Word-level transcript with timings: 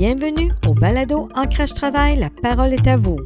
Bienvenue 0.00 0.50
au 0.66 0.72
balado 0.72 1.28
Ancrage 1.34 1.74
Travail, 1.74 2.16
la 2.18 2.30
parole 2.30 2.72
est 2.72 2.88
à 2.88 2.96
vous. 2.96 3.18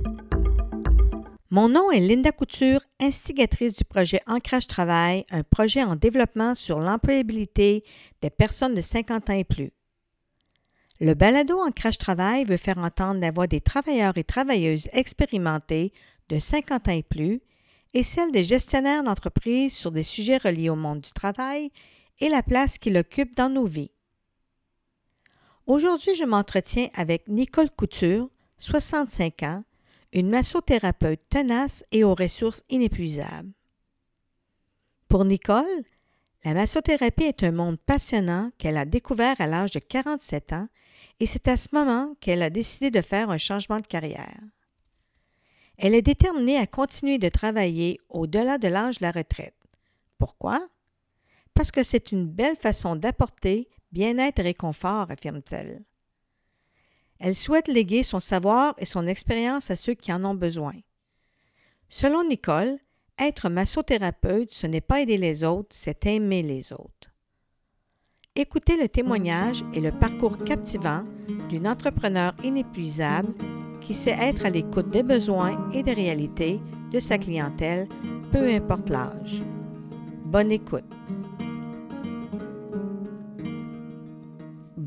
Mon 1.51 1.69
nom 1.69 1.93
est 1.93 2.01
Linda 2.01 2.33
Couture, 2.33 2.81
instigatrice 3.01 3.77
du 3.77 3.85
projet 3.85 4.21
Ancrage 4.27 4.67
Travail, 4.67 5.25
un 5.31 5.45
projet 5.45 5.85
en 5.85 5.95
développement 5.95 6.57
sur 6.57 6.81
l'employabilité 6.81 7.85
des 8.23 8.31
personnes 8.31 8.75
de 8.75 8.81
50 8.81 9.31
ans 9.31 9.35
et 9.35 9.45
plus. 9.45 9.71
Le 10.99 11.15
balado 11.15 11.61
Ancrage 11.61 11.97
Travail 11.99 12.45
veut 12.45 12.57
faire 12.57 12.79
entendre 12.79 13.21
la 13.21 13.31
voix 13.31 13.47
des 13.47 13.61
travailleurs 13.61 14.19
et 14.19 14.25
travailleuses 14.25 14.89
expérimentés 14.93 15.93
de 16.29 16.41
50 16.41 16.89
ans 16.89 16.91
et 16.91 17.05
plus 17.05 17.41
et 17.93 18.03
celle 18.03 18.33
des 18.33 18.43
gestionnaires 18.43 19.05
d'entreprises 19.05 19.77
sur 19.77 19.93
des 19.93 20.03
sujets 20.03 20.39
reliés 20.39 20.71
au 20.71 20.75
monde 20.75 21.03
du 21.03 21.13
travail 21.13 21.71
et 22.19 22.29
la 22.29 22.43
place 22.43 22.79
qu'il 22.79 22.97
occupe 22.97 23.37
dans 23.37 23.49
nos 23.49 23.65
vies. 23.65 23.94
Aujourd'hui, 25.67 26.15
je 26.15 26.25
m'entretiens 26.25 26.89
avec 26.95 27.27
Nicole 27.27 27.71
Couture, 27.71 28.29
65 28.59 29.43
ans, 29.45 29.65
une 30.13 30.29
massothérapeute 30.29 31.23
tenace 31.31 31.85
et 31.91 32.05
aux 32.05 32.15
ressources 32.15 32.63
inépuisables. 32.69 33.51
Pour 35.09 35.25
Nicole, 35.25 35.65
la 36.45 36.53
massothérapie 36.53 37.25
est 37.25 37.43
un 37.45 37.53
monde 37.53 37.79
passionnant 37.79 38.51
qu'elle 38.59 38.77
a 38.77 38.85
découvert 38.85 39.41
à 39.41 39.47
l'âge 39.47 39.71
de 39.71 39.79
47 39.79 40.53
ans 40.53 40.69
et 41.19 41.27
c'est 41.27 41.49
à 41.49 41.57
ce 41.57 41.69
moment 41.73 42.15
qu'elle 42.21 42.43
a 42.43 42.51
décidé 42.51 42.91
de 42.91 43.01
faire 43.01 43.31
un 43.31 43.39
changement 43.39 43.79
de 43.79 43.87
carrière. 43.87 44.41
Elle 45.79 45.95
est 45.95 46.03
déterminée 46.03 46.59
à 46.59 46.67
continuer 46.67 47.17
de 47.17 47.31
travailler 47.31 47.99
au-delà 48.11 48.59
de 48.59 48.69
l'âge 48.69 48.99
de 48.99 49.05
la 49.05 49.13
retraite. 49.13 49.57
Pourquoi? 50.19 50.69
Parce 51.55 51.71
que 51.71 51.83
c'est 51.83 52.13
une 52.13 52.27
belle 52.27 52.57
façon 52.57 52.97
d'apporter 52.97 53.71
bien-être 53.95 54.41
et 54.41 54.43
réconfort, 54.43 55.11
affirme-t-elle. 55.11 55.83
Elle 57.21 57.35
souhaite 57.35 57.69
léguer 57.69 58.03
son 58.03 58.21
savoir 58.21 58.75
et 58.79 58.85
son 58.85 59.07
expérience 59.07 59.71
à 59.71 59.77
ceux 59.77 59.95
qui 59.95 60.13
en 60.13 60.25
ont 60.25 60.35
besoin. 60.35 60.75
Selon 61.89 62.25
Nicole, 62.25 62.77
être 63.19 63.49
massothérapeute, 63.49 64.53
ce 64.53 64.67
n'est 64.67 64.81
pas 64.81 65.01
aider 65.01 65.17
les 65.17 65.45
autres, 65.45 65.71
c'est 65.71 66.05
aimer 66.07 66.43
les 66.43 66.73
autres. 66.73 67.13
Écoutez 68.35 68.77
le 68.77 68.89
témoignage 68.89 69.65
et 69.75 69.81
le 69.81 69.93
parcours 69.93 70.43
captivant 70.43 71.05
d'une 71.49 71.69
entrepreneur 71.69 72.35
inépuisable 72.43 73.33
qui 73.81 73.95
sait 73.95 74.19
être 74.19 74.45
à 74.45 74.51
l'écoute 74.51 74.91
des 74.91 75.05
besoins 75.05 75.71
et 75.73 75.85
des 75.85 75.93
réalités 75.93 76.61
de 76.91 76.99
sa 76.99 77.17
clientèle, 77.17 77.87
peu 78.33 78.53
importe 78.53 78.91
l'âge. 78.91 79.41
Bonne 80.25 80.51
écoute. 80.51 80.83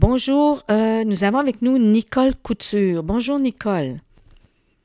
Bonjour, 0.09 0.63
euh, 0.72 1.03
nous 1.03 1.25
avons 1.25 1.39
avec 1.39 1.61
nous 1.61 1.77
Nicole 1.77 2.33
Couture. 2.33 3.03
Bonjour 3.03 3.38
Nicole. 3.39 4.00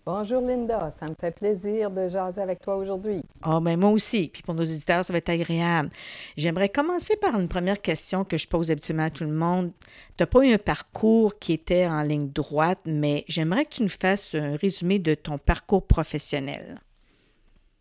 Bonjour 0.05 0.41
Linda, 0.41 0.91
ça 0.99 1.07
me 1.07 1.15
fait 1.15 1.31
plaisir 1.31 1.93
de 1.93 2.09
jaser 2.09 2.41
avec 2.41 2.61
toi 2.61 2.75
aujourd'hui. 2.75 3.23
Oh, 3.47 3.61
ben 3.61 3.79
moi 3.79 3.91
aussi. 3.91 4.31
Puis 4.33 4.43
pour 4.43 4.55
nos 4.55 4.65
auditeurs, 4.65 5.05
ça 5.05 5.13
va 5.13 5.19
être 5.19 5.29
agréable. 5.29 5.91
J'aimerais 6.37 6.71
commencer 6.71 7.15
par 7.15 7.39
une 7.39 7.47
première 7.47 7.81
question 7.81 8.25
que 8.25 8.37
je 8.37 8.49
pose 8.49 8.73
habituellement 8.73 9.05
à 9.05 9.11
tout 9.11 9.23
le 9.23 9.31
monde. 9.31 9.71
Tu 10.17 10.25
n'as 10.25 10.27
pas 10.27 10.45
eu 10.45 10.53
un 10.55 10.59
parcours 10.59 11.39
qui 11.39 11.53
était 11.53 11.87
en 11.87 12.03
ligne 12.03 12.29
droite, 12.29 12.81
mais 12.85 13.25
j'aimerais 13.29 13.65
que 13.67 13.75
tu 13.75 13.85
nous 13.85 13.89
fasses 13.89 14.35
un 14.35 14.57
résumé 14.57 14.99
de 14.99 15.15
ton 15.15 15.39
parcours 15.39 15.87
professionnel. 15.87 16.81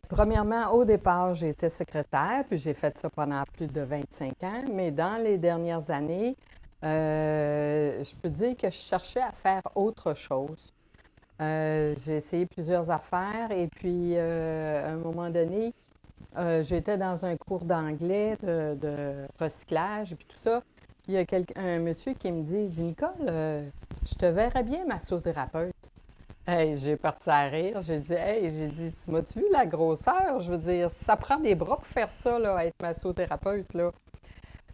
Premièrement, 0.07 0.71
au 0.73 0.85
départ, 0.85 1.33
j'ai 1.33 1.49
été 1.49 1.69
secrétaire, 1.69 2.43
puis 2.47 2.59
j'ai 2.59 2.75
fait 2.75 2.95
ça 2.99 3.09
pendant 3.09 3.41
plus 3.51 3.67
de 3.67 3.81
25 3.81 4.43
ans, 4.43 4.63
mais 4.71 4.91
dans 4.91 5.23
les 5.23 5.39
dernières 5.39 5.89
années, 5.89 6.35
euh, 6.83 8.03
je 8.03 8.15
peux 8.15 8.29
dire 8.29 8.57
que 8.57 8.69
je 8.69 8.75
cherchais 8.75 9.21
à 9.21 9.31
faire 9.31 9.61
autre 9.75 10.13
chose. 10.13 10.73
Euh, 11.41 11.95
j'ai 11.97 12.17
essayé 12.17 12.45
plusieurs 12.45 12.89
affaires 12.89 13.51
et 13.51 13.67
puis 13.67 14.13
euh, 14.15 14.87
à 14.87 14.91
un 14.91 14.97
moment 14.97 15.29
donné, 15.29 15.73
j'étais 16.61 16.97
dans 16.97 17.25
un 17.25 17.35
cours 17.35 17.65
d'anglais 17.65 18.37
de, 18.41 19.27
recyclage 19.39 20.13
et 20.13 20.15
puis 20.15 20.27
tout 20.27 20.37
ça. 20.37 20.63
Il 21.07 21.15
y 21.15 21.17
a 21.17 21.25
un 21.57 21.79
monsieur 21.79 22.13
qui 22.13 22.31
me 22.31 22.43
dit, 22.43 22.69
Nicole, 22.81 23.09
je 24.05 24.15
te 24.17 24.25
verrais 24.25 24.63
bien 24.63 24.85
massothérapeute. 24.85 25.73
Hey, 26.47 26.75
j'ai 26.77 26.95
parti 26.95 27.29
à 27.29 27.43
rire. 27.43 27.81
J'ai 27.81 27.99
dit, 27.99 28.13
hey, 28.13 28.49
j'ai 28.49 28.67
dit, 28.67 28.91
tu 28.91 29.11
m'as-tu 29.11 29.39
vu 29.39 29.45
la 29.51 29.65
grosseur? 29.65 30.39
Je 30.39 30.51
veux 30.51 30.57
dire, 30.57 30.89
ça 30.89 31.15
prend 31.15 31.37
des 31.37 31.53
bras 31.53 31.77
pour 31.77 31.85
faire 31.85 32.11
ça, 32.11 32.39
là, 32.39 32.65
être 32.65 32.81
massothérapeute, 32.81 33.73
là. 33.73 33.91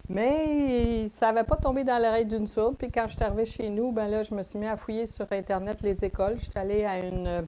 Mais 0.10 1.08
ça 1.10 1.32
n'avait 1.32 1.46
pas 1.46 1.58
tombé 1.58 1.84
dans 1.84 2.02
l'oreille 2.02 2.26
d'une 2.26 2.48
sourde. 2.48 2.78
Puis 2.78 2.90
quand 2.90 3.08
je 3.08 3.16
suis 3.16 3.24
arrivée 3.24 3.46
chez 3.46 3.70
nous, 3.70 3.92
ben 3.92 4.08
là, 4.08 4.24
je 4.24 4.34
me 4.34 4.42
suis 4.42 4.58
mis 4.58 4.68
à 4.68 4.78
fouiller 4.78 5.06
sur 5.06 5.26
Internet 5.32 5.82
les 5.82 6.04
écoles. 6.04 6.38
Je 6.38 6.44
suis 6.44 6.52
allée 6.56 6.86
à 6.86 7.00
une 7.00 7.28
euh, 7.28 7.42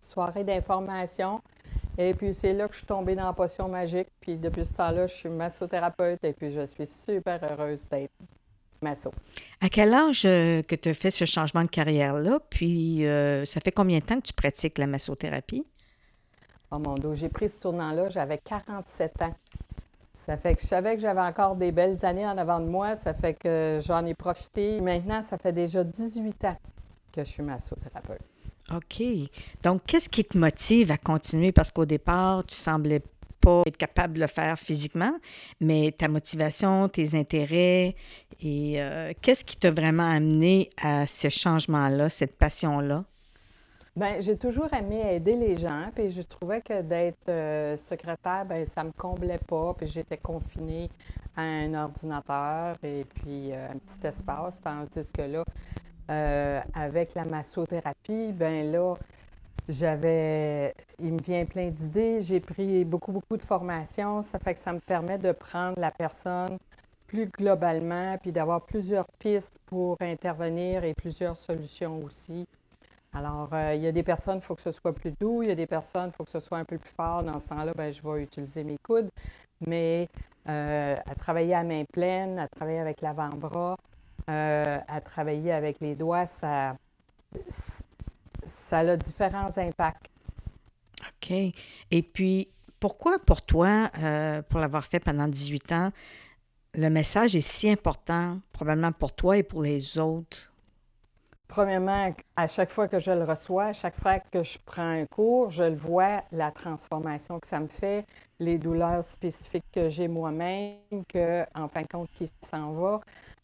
soirée 0.00 0.44
d'information. 0.44 1.42
Et 1.98 2.14
puis 2.14 2.32
c'est 2.32 2.54
là 2.54 2.66
que 2.68 2.72
je 2.72 2.78
suis 2.78 2.86
tombée 2.86 3.14
dans 3.14 3.26
la 3.26 3.34
potion 3.34 3.68
magique. 3.68 4.08
Puis 4.20 4.36
depuis 4.36 4.64
ce 4.64 4.74
temps-là, 4.74 5.06
je 5.06 5.14
suis 5.14 5.28
massothérapeute 5.28 6.24
et 6.24 6.32
puis 6.32 6.50
je 6.50 6.64
suis 6.66 6.86
super 6.86 7.38
heureuse 7.42 7.86
d'être 7.90 8.12
masso. 8.80 9.12
À 9.60 9.68
quel 9.68 9.92
âge 9.92 10.22
euh, 10.24 10.62
que 10.62 10.74
tu 10.74 10.88
as 10.88 10.94
fait 10.94 11.10
ce 11.10 11.26
changement 11.26 11.62
de 11.62 11.68
carrière-là? 11.68 12.40
Puis 12.48 13.06
euh, 13.06 13.44
ça 13.44 13.60
fait 13.60 13.72
combien 13.72 13.98
de 13.98 14.04
temps 14.04 14.16
que 14.16 14.26
tu 14.26 14.32
pratiques 14.32 14.78
la 14.78 14.86
massothérapie? 14.86 15.64
Oh 16.70 16.78
mon 16.78 16.94
Dieu, 16.94 17.12
j'ai 17.12 17.28
pris 17.28 17.50
ce 17.50 17.60
tournant-là, 17.60 18.08
j'avais 18.08 18.38
47 18.38 19.22
ans. 19.22 19.34
Ça 20.24 20.36
fait 20.36 20.54
que 20.54 20.60
je 20.60 20.66
savais 20.66 20.94
que 20.94 21.02
j'avais 21.02 21.20
encore 21.20 21.56
des 21.56 21.72
belles 21.72 22.04
années 22.04 22.24
en 22.24 22.38
avant 22.38 22.60
de 22.60 22.66
moi. 22.66 22.94
Ça 22.94 23.12
fait 23.12 23.34
que 23.34 23.80
j'en 23.82 24.06
ai 24.06 24.14
profité. 24.14 24.80
Maintenant, 24.80 25.20
ça 25.20 25.36
fait 25.36 25.50
déjà 25.50 25.82
18 25.82 26.44
ans 26.44 26.56
que 27.10 27.24
je 27.24 27.28
suis 27.28 27.42
massothérapeute. 27.42 28.20
OK. 28.72 29.02
Donc, 29.64 29.82
qu'est-ce 29.84 30.08
qui 30.08 30.24
te 30.24 30.38
motive 30.38 30.92
à 30.92 30.96
continuer? 30.96 31.50
Parce 31.50 31.72
qu'au 31.72 31.86
départ, 31.86 32.44
tu 32.44 32.54
semblais 32.54 33.02
pas 33.40 33.62
être 33.66 33.76
capable 33.76 34.14
de 34.14 34.20
le 34.20 34.28
faire 34.28 34.56
physiquement, 34.56 35.12
mais 35.60 35.90
ta 35.90 36.06
motivation, 36.06 36.88
tes 36.88 37.18
intérêts, 37.18 37.96
et 38.40 38.80
euh, 38.80 39.12
qu'est-ce 39.22 39.44
qui 39.44 39.56
t'a 39.56 39.72
vraiment 39.72 40.08
amené 40.08 40.70
à 40.80 41.08
ce 41.08 41.30
changement-là, 41.30 42.08
cette 42.08 42.38
passion-là? 42.38 43.04
Bien, 43.94 44.20
j'ai 44.20 44.38
toujours 44.38 44.72
aimé 44.72 45.02
aider 45.06 45.36
les 45.36 45.54
gens, 45.58 45.90
puis 45.94 46.08
je 46.08 46.22
trouvais 46.22 46.62
que 46.62 46.80
d'être 46.80 47.28
euh, 47.28 47.76
secrétaire, 47.76 48.46
bien, 48.46 48.64
ça 48.64 48.84
me 48.84 48.90
comblait 48.92 49.40
pas, 49.46 49.74
puis 49.74 49.86
j'étais 49.86 50.16
confinée 50.16 50.88
à 51.36 51.42
un 51.42 51.74
ordinateur 51.74 52.76
et 52.82 53.04
puis 53.04 53.52
euh, 53.52 53.68
un 53.70 53.76
petit 53.76 54.06
espace, 54.06 54.58
tandis 54.62 55.12
que 55.12 55.20
là, 55.20 55.44
euh, 56.10 56.60
avec 56.72 57.14
la 57.14 57.26
massothérapie, 57.26 58.32
ben 58.32 58.72
là, 58.72 58.94
j'avais, 59.68 60.74
il 60.98 61.12
me 61.12 61.20
vient 61.20 61.44
plein 61.44 61.68
d'idées, 61.68 62.22
j'ai 62.22 62.40
pris 62.40 62.86
beaucoup, 62.86 63.12
beaucoup 63.12 63.36
de 63.36 63.44
formations, 63.44 64.22
ça 64.22 64.38
fait 64.38 64.54
que 64.54 64.60
ça 64.60 64.72
me 64.72 64.80
permet 64.80 65.18
de 65.18 65.32
prendre 65.32 65.78
la 65.78 65.90
personne 65.90 66.56
plus 67.06 67.26
globalement, 67.26 68.16
puis 68.16 68.32
d'avoir 68.32 68.62
plusieurs 68.62 69.06
pistes 69.18 69.58
pour 69.66 69.98
intervenir 70.00 70.82
et 70.82 70.94
plusieurs 70.94 71.36
solutions 71.36 72.02
aussi. 72.02 72.48
Alors, 73.14 73.50
euh, 73.52 73.74
il 73.74 73.82
y 73.82 73.86
a 73.86 73.92
des 73.92 74.02
personnes, 74.02 74.38
il 74.38 74.42
faut 74.42 74.54
que 74.54 74.62
ce 74.62 74.72
soit 74.72 74.94
plus 74.94 75.12
doux. 75.20 75.42
Il 75.42 75.48
y 75.48 75.52
a 75.52 75.54
des 75.54 75.66
personnes, 75.66 76.10
il 76.12 76.16
faut 76.16 76.24
que 76.24 76.30
ce 76.30 76.40
soit 76.40 76.58
un 76.58 76.64
peu 76.64 76.78
plus 76.78 76.90
fort. 76.90 77.22
Dans 77.22 77.38
ce 77.38 77.48
temps-là, 77.48 77.74
ben, 77.74 77.92
je 77.92 78.02
vais 78.02 78.22
utiliser 78.22 78.64
mes 78.64 78.78
coudes. 78.82 79.10
Mais 79.66 80.08
euh, 80.48 80.96
à 81.04 81.14
travailler 81.14 81.54
à 81.54 81.62
main 81.62 81.84
pleine, 81.92 82.38
à 82.38 82.48
travailler 82.48 82.78
avec 82.78 83.02
l'avant-bras, 83.02 83.76
euh, 84.30 84.78
à 84.88 85.00
travailler 85.00 85.52
avec 85.52 85.80
les 85.80 85.94
doigts, 85.94 86.24
ça, 86.24 86.76
ça 88.44 88.78
a 88.78 88.96
différents 88.96 89.56
impacts. 89.58 90.08
OK. 91.00 91.30
Et 91.90 92.02
puis, 92.02 92.48
pourquoi 92.80 93.18
pour 93.18 93.42
toi, 93.42 93.90
pour 94.48 94.58
l'avoir 94.58 94.86
fait 94.86 95.00
pendant 95.00 95.28
18 95.28 95.72
ans, 95.72 95.90
le 96.74 96.88
message 96.88 97.36
est 97.36 97.42
si 97.42 97.68
important, 97.68 98.40
probablement 98.52 98.92
pour 98.92 99.12
toi 99.12 99.36
et 99.36 99.42
pour 99.42 99.62
les 99.62 99.98
autres? 99.98 100.51
Premièrement, 101.54 102.14
à 102.34 102.48
chaque 102.48 102.70
fois 102.70 102.88
que 102.88 102.98
je 102.98 103.10
le 103.10 103.24
reçois, 103.24 103.66
à 103.66 103.72
chaque 103.74 103.94
fois 103.94 104.18
que 104.20 104.42
je 104.42 104.56
prends 104.64 105.02
un 105.02 105.04
cours, 105.04 105.50
je 105.50 105.64
le 105.64 105.76
vois, 105.76 106.22
la 106.32 106.50
transformation 106.50 107.38
que 107.38 107.46
ça 107.46 107.60
me 107.60 107.66
fait, 107.66 108.06
les 108.40 108.56
douleurs 108.56 109.04
spécifiques 109.04 109.66
que 109.70 109.90
j'ai 109.90 110.08
moi-même, 110.08 110.78
que, 111.06 111.44
en 111.54 111.68
fin 111.68 111.82
de 111.82 111.88
compte, 111.88 112.08
qui 112.14 112.26
s'en 112.40 112.72
va, 112.72 113.00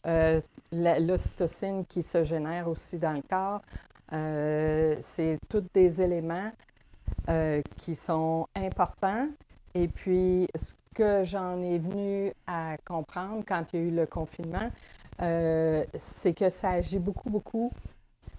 euh, 0.07 0.41
l'ocytocine 0.71 1.85
qui 1.85 2.01
se 2.01 2.23
génère 2.23 2.67
aussi 2.67 2.97
dans 2.97 3.13
le 3.13 3.21
corps. 3.21 3.61
Euh, 4.11 4.95
c'est 5.01 5.37
tous 5.47 5.65
des 5.71 6.01
éléments 6.01 6.51
euh, 7.29 7.61
qui 7.77 7.93
sont 7.93 8.47
importants. 8.55 9.27
Et 9.75 9.87
puis, 9.87 10.47
ce 10.55 10.73
que 10.95 11.23
j'en 11.23 11.61
ai 11.61 11.77
venu 11.77 12.33
à 12.47 12.75
comprendre 12.83 13.43
quand 13.47 13.65
il 13.71 13.79
y 13.79 13.83
a 13.83 13.85
eu 13.85 13.91
le 13.91 14.07
confinement, 14.07 14.71
c'est 15.19 16.33
que 16.33 16.49
ça 16.49 16.69
agit 16.69 16.97
beaucoup, 16.97 17.29
beaucoup 17.29 17.71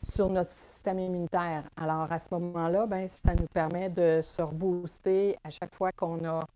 sur 0.02 0.28
notre 0.28 0.50
système 0.50 0.98
immunitaire. 0.98 1.64
Alors, 1.76 2.10
à 2.10 2.18
ce 2.18 2.28
moment-là, 2.32 2.86
ben, 2.86 3.06
ça 3.08 3.34
nous 3.34 3.46
permet 3.52 3.88
de 3.88 4.20
se 4.22 4.40
rebooster 4.40 5.36
à 5.44 5.50
chaque 5.50 5.74
fois 5.74 5.92
qu'on 5.92 6.24
a 6.24 6.46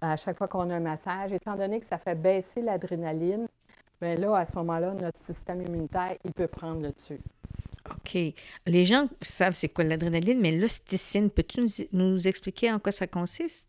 à 0.00 0.16
chaque 0.16 0.38
fois 0.38 0.48
qu'on 0.48 0.70
a 0.70 0.76
un 0.76 0.80
massage, 0.80 1.32
étant 1.32 1.56
donné 1.56 1.80
que 1.80 1.86
ça 1.86 1.98
fait 1.98 2.14
baisser 2.14 2.62
l'adrénaline, 2.62 3.48
bien 4.00 4.14
là, 4.14 4.36
à 4.36 4.44
ce 4.44 4.54
moment-là, 4.56 4.94
notre 4.94 5.18
système 5.18 5.60
immunitaire, 5.62 6.16
il 6.24 6.32
peut 6.32 6.46
prendre 6.46 6.80
le 6.80 6.92
dessus. 6.92 7.20
OK. 7.90 8.16
Les 8.66 8.84
gens 8.84 9.06
savent 9.22 9.54
c'est 9.54 9.68
quoi 9.68 9.84
l'adrénaline, 9.84 10.40
mais 10.40 10.52
l'osticine, 10.52 11.30
peux-tu 11.30 11.88
nous, 11.92 12.28
expliquer 12.28 12.72
en 12.72 12.78
quoi 12.78 12.92
ça 12.92 13.06
consiste? 13.06 13.66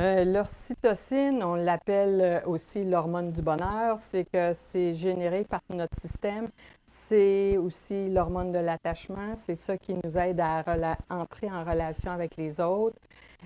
Euh, 0.00 0.24
L'ocytocine, 0.24 1.40
on 1.44 1.54
l'appelle 1.54 2.20
euh, 2.20 2.40
aussi 2.46 2.84
l'hormone 2.84 3.30
du 3.30 3.42
bonheur, 3.42 4.00
c'est 4.00 4.24
que 4.24 4.52
c'est 4.52 4.92
généré 4.92 5.44
par 5.44 5.60
notre 5.70 5.94
système. 6.00 6.48
C'est 6.84 7.56
aussi 7.58 8.10
l'hormone 8.10 8.50
de 8.50 8.58
l'attachement, 8.58 9.36
c'est 9.36 9.54
ça 9.54 9.78
qui 9.78 9.94
nous 10.02 10.18
aide 10.18 10.40
à 10.40 10.64
entrer 11.10 11.48
en 11.48 11.62
relation 11.64 12.10
avec 12.10 12.36
les 12.36 12.60
autres. 12.60 12.98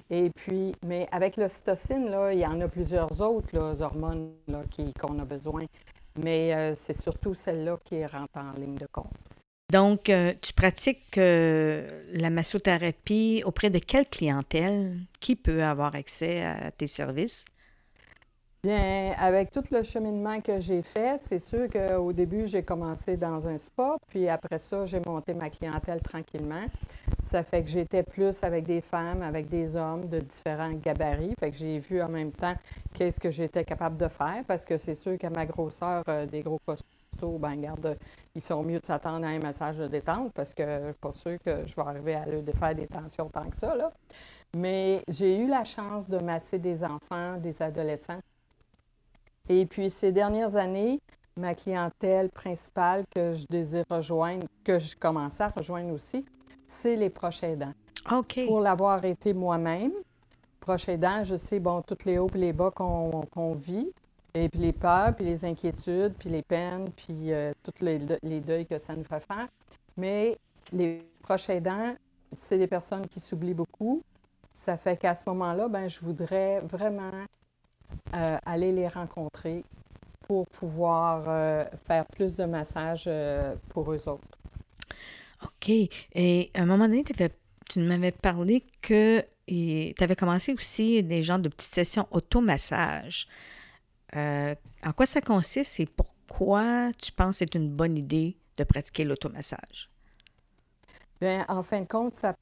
Et 0.08 0.30
puis, 0.30 0.74
mais 0.82 1.06
avec 1.12 1.36
l'ocytocine, 1.36 2.08
là, 2.08 2.32
il 2.32 2.38
y 2.38 2.46
en 2.46 2.60
a 2.62 2.68
plusieurs 2.68 3.20
autres 3.20 3.82
hormones 3.82 4.32
qu'on 4.98 5.18
a 5.18 5.24
besoin, 5.26 5.66
mais 6.16 6.54
euh, 6.54 6.74
c'est 6.76 6.96
surtout 6.96 7.34
celle-là 7.34 7.76
qui 7.84 8.04
rentre 8.06 8.38
en 8.38 8.52
ligne 8.58 8.76
de 8.76 8.86
compte. 8.90 9.27
Donc, 9.70 10.08
euh, 10.08 10.32
tu 10.40 10.54
pratiques 10.54 11.18
euh, 11.18 11.86
la 12.14 12.30
massothérapie 12.30 13.42
auprès 13.44 13.68
de 13.68 13.78
quelle 13.78 14.08
clientèle? 14.08 14.96
Qui 15.20 15.36
peut 15.36 15.62
avoir 15.62 15.94
accès 15.94 16.42
à 16.42 16.70
tes 16.70 16.86
services? 16.86 17.44
Bien, 18.64 19.12
avec 19.18 19.52
tout 19.52 19.62
le 19.70 19.82
cheminement 19.82 20.40
que 20.40 20.58
j'ai 20.58 20.82
fait, 20.82 21.20
c'est 21.22 21.38
sûr 21.38 21.68
qu'au 21.70 22.12
début, 22.12 22.46
j'ai 22.46 22.62
commencé 22.62 23.16
dans 23.16 23.46
un 23.46 23.56
spa, 23.56 23.96
puis 24.08 24.28
après 24.28 24.58
ça, 24.58 24.84
j'ai 24.86 25.00
monté 25.06 25.32
ma 25.34 25.50
clientèle 25.50 26.00
tranquillement. 26.00 26.64
Ça 27.22 27.44
fait 27.44 27.62
que 27.62 27.68
j'étais 27.68 28.02
plus 28.02 28.42
avec 28.42 28.64
des 28.64 28.80
femmes, 28.80 29.22
avec 29.22 29.48
des 29.48 29.76
hommes 29.76 30.08
de 30.08 30.18
différents 30.20 30.72
gabarits. 30.72 31.34
Fait 31.38 31.50
que 31.50 31.56
j'ai 31.56 31.78
vu 31.78 32.02
en 32.02 32.08
même 32.08 32.32
temps 32.32 32.54
qu'est-ce 32.94 33.20
que 33.20 33.30
j'étais 33.30 33.64
capable 33.64 33.96
de 33.98 34.08
faire, 34.08 34.42
parce 34.48 34.64
que 34.64 34.78
c'est 34.78 34.96
sûr 34.96 35.18
qu'à 35.18 35.30
ma 35.30 35.44
grosseur, 35.44 36.02
euh, 36.08 36.26
des 36.26 36.40
gros 36.40 36.58
ben 37.26 37.56
garde, 37.56 37.98
ils 38.34 38.42
sont 38.42 38.62
mieux 38.62 38.78
de 38.78 38.86
s'attendre 38.86 39.26
à 39.26 39.30
un 39.30 39.38
massage 39.38 39.78
de 39.78 39.88
détente 39.88 40.32
parce 40.32 40.54
que 40.54 40.62
je 40.62 40.84
suis 40.84 40.94
pas 40.94 41.12
sûre 41.12 41.38
que 41.44 41.66
je 41.66 41.74
vais 41.74 41.82
arriver 41.82 42.14
à 42.14 42.26
leur 42.26 42.42
défaire 42.42 42.74
des 42.74 42.86
tensions 42.86 43.28
tant 43.28 43.48
que 43.48 43.56
ça. 43.56 43.74
Là. 43.74 43.92
Mais 44.54 45.02
j'ai 45.08 45.38
eu 45.38 45.46
la 45.46 45.64
chance 45.64 46.08
de 46.08 46.18
masser 46.18 46.58
des 46.58 46.84
enfants, 46.84 47.36
des 47.38 47.60
adolescents. 47.60 48.20
Et 49.48 49.66
puis 49.66 49.90
ces 49.90 50.12
dernières 50.12 50.56
années, 50.56 51.00
ma 51.36 51.54
clientèle 51.54 52.30
principale 52.30 53.04
que 53.14 53.32
je 53.32 53.46
désire 53.48 53.84
rejoindre, 53.90 54.46
que 54.64 54.78
je 54.78 54.96
commençais 54.96 55.44
à 55.44 55.48
rejoindre 55.48 55.92
aussi, 55.92 56.24
c'est 56.66 56.96
les 56.96 57.10
proches 57.10 57.42
aidants. 57.42 57.72
OK. 58.10 58.40
Pour 58.46 58.60
l'avoir 58.60 59.04
été 59.04 59.32
moi-même, 59.32 59.92
proche 60.60 60.88
aidant, 60.88 61.24
je 61.24 61.36
sais, 61.36 61.60
bon, 61.60 61.82
tous 61.82 62.04
les 62.04 62.18
hauts 62.18 62.28
et 62.34 62.38
les 62.38 62.52
bas 62.52 62.70
qu'on 62.70 63.54
vit, 63.54 63.90
et 64.44 64.48
puis 64.48 64.60
les 64.60 64.72
peurs, 64.72 65.14
puis 65.14 65.24
les 65.24 65.44
inquiétudes, 65.44 66.14
puis 66.18 66.28
les 66.28 66.42
peines, 66.42 66.90
puis 66.92 67.32
euh, 67.32 67.52
tous 67.62 67.84
les, 67.84 67.98
deuils 68.40 68.66
que 68.66 68.78
ça 68.78 68.94
nous 68.94 69.04
fait 69.04 69.20
faire. 69.20 69.48
Mais 69.96 70.36
les 70.72 71.02
proches 71.22 71.48
aidants, 71.48 71.94
c'est 72.36 72.58
des 72.58 72.66
personnes 72.66 73.06
qui 73.06 73.20
s'oublient 73.20 73.54
beaucoup. 73.54 74.02
Ça 74.52 74.76
fait 74.76 74.96
qu'à 74.96 75.14
ce 75.14 75.22
moment-là, 75.26 75.68
ben, 75.68 75.88
je 75.88 76.00
voudrais 76.00 76.60
vraiment 76.60 77.10
euh, 78.14 78.36
aller 78.44 78.72
les 78.72 78.88
rencontrer 78.88 79.64
pour 80.26 80.46
pouvoir 80.46 81.24
euh, 81.26 81.64
faire 81.86 82.04
plus 82.06 82.36
de 82.36 82.44
massages 82.44 83.08
pour 83.70 83.92
eux 83.92 84.08
autres. 84.08 84.38
OK. 85.42 85.70
Et 86.14 86.50
à 86.54 86.62
un 86.62 86.66
moment 86.66 86.88
donné, 86.88 87.04
tu 87.70 87.80
m'avais 87.80 88.12
parlé 88.12 88.64
que 88.82 89.24
tu 89.46 89.94
avais 90.00 90.16
commencé 90.16 90.52
aussi 90.52 91.02
des 91.02 91.22
genres 91.22 91.38
de 91.38 91.48
petites 91.48 91.74
sessions 91.74 92.06
automassage. 92.10 93.28
Euh, 94.16 94.54
en 94.84 94.92
quoi 94.92 95.06
ça 95.06 95.20
consiste 95.20 95.80
et 95.80 95.86
pourquoi 95.86 96.92
tu 96.98 97.12
penses 97.12 97.30
que 97.30 97.38
c'est 97.38 97.54
une 97.54 97.70
bonne 97.70 97.96
idée 97.96 98.36
de 98.56 98.64
pratiquer 98.64 99.04
l'automassage? 99.04 99.90
Bien, 101.20 101.44
en 101.48 101.62
fin 101.62 101.80
de 101.80 101.86
compte, 101.86 102.14
ça, 102.14 102.34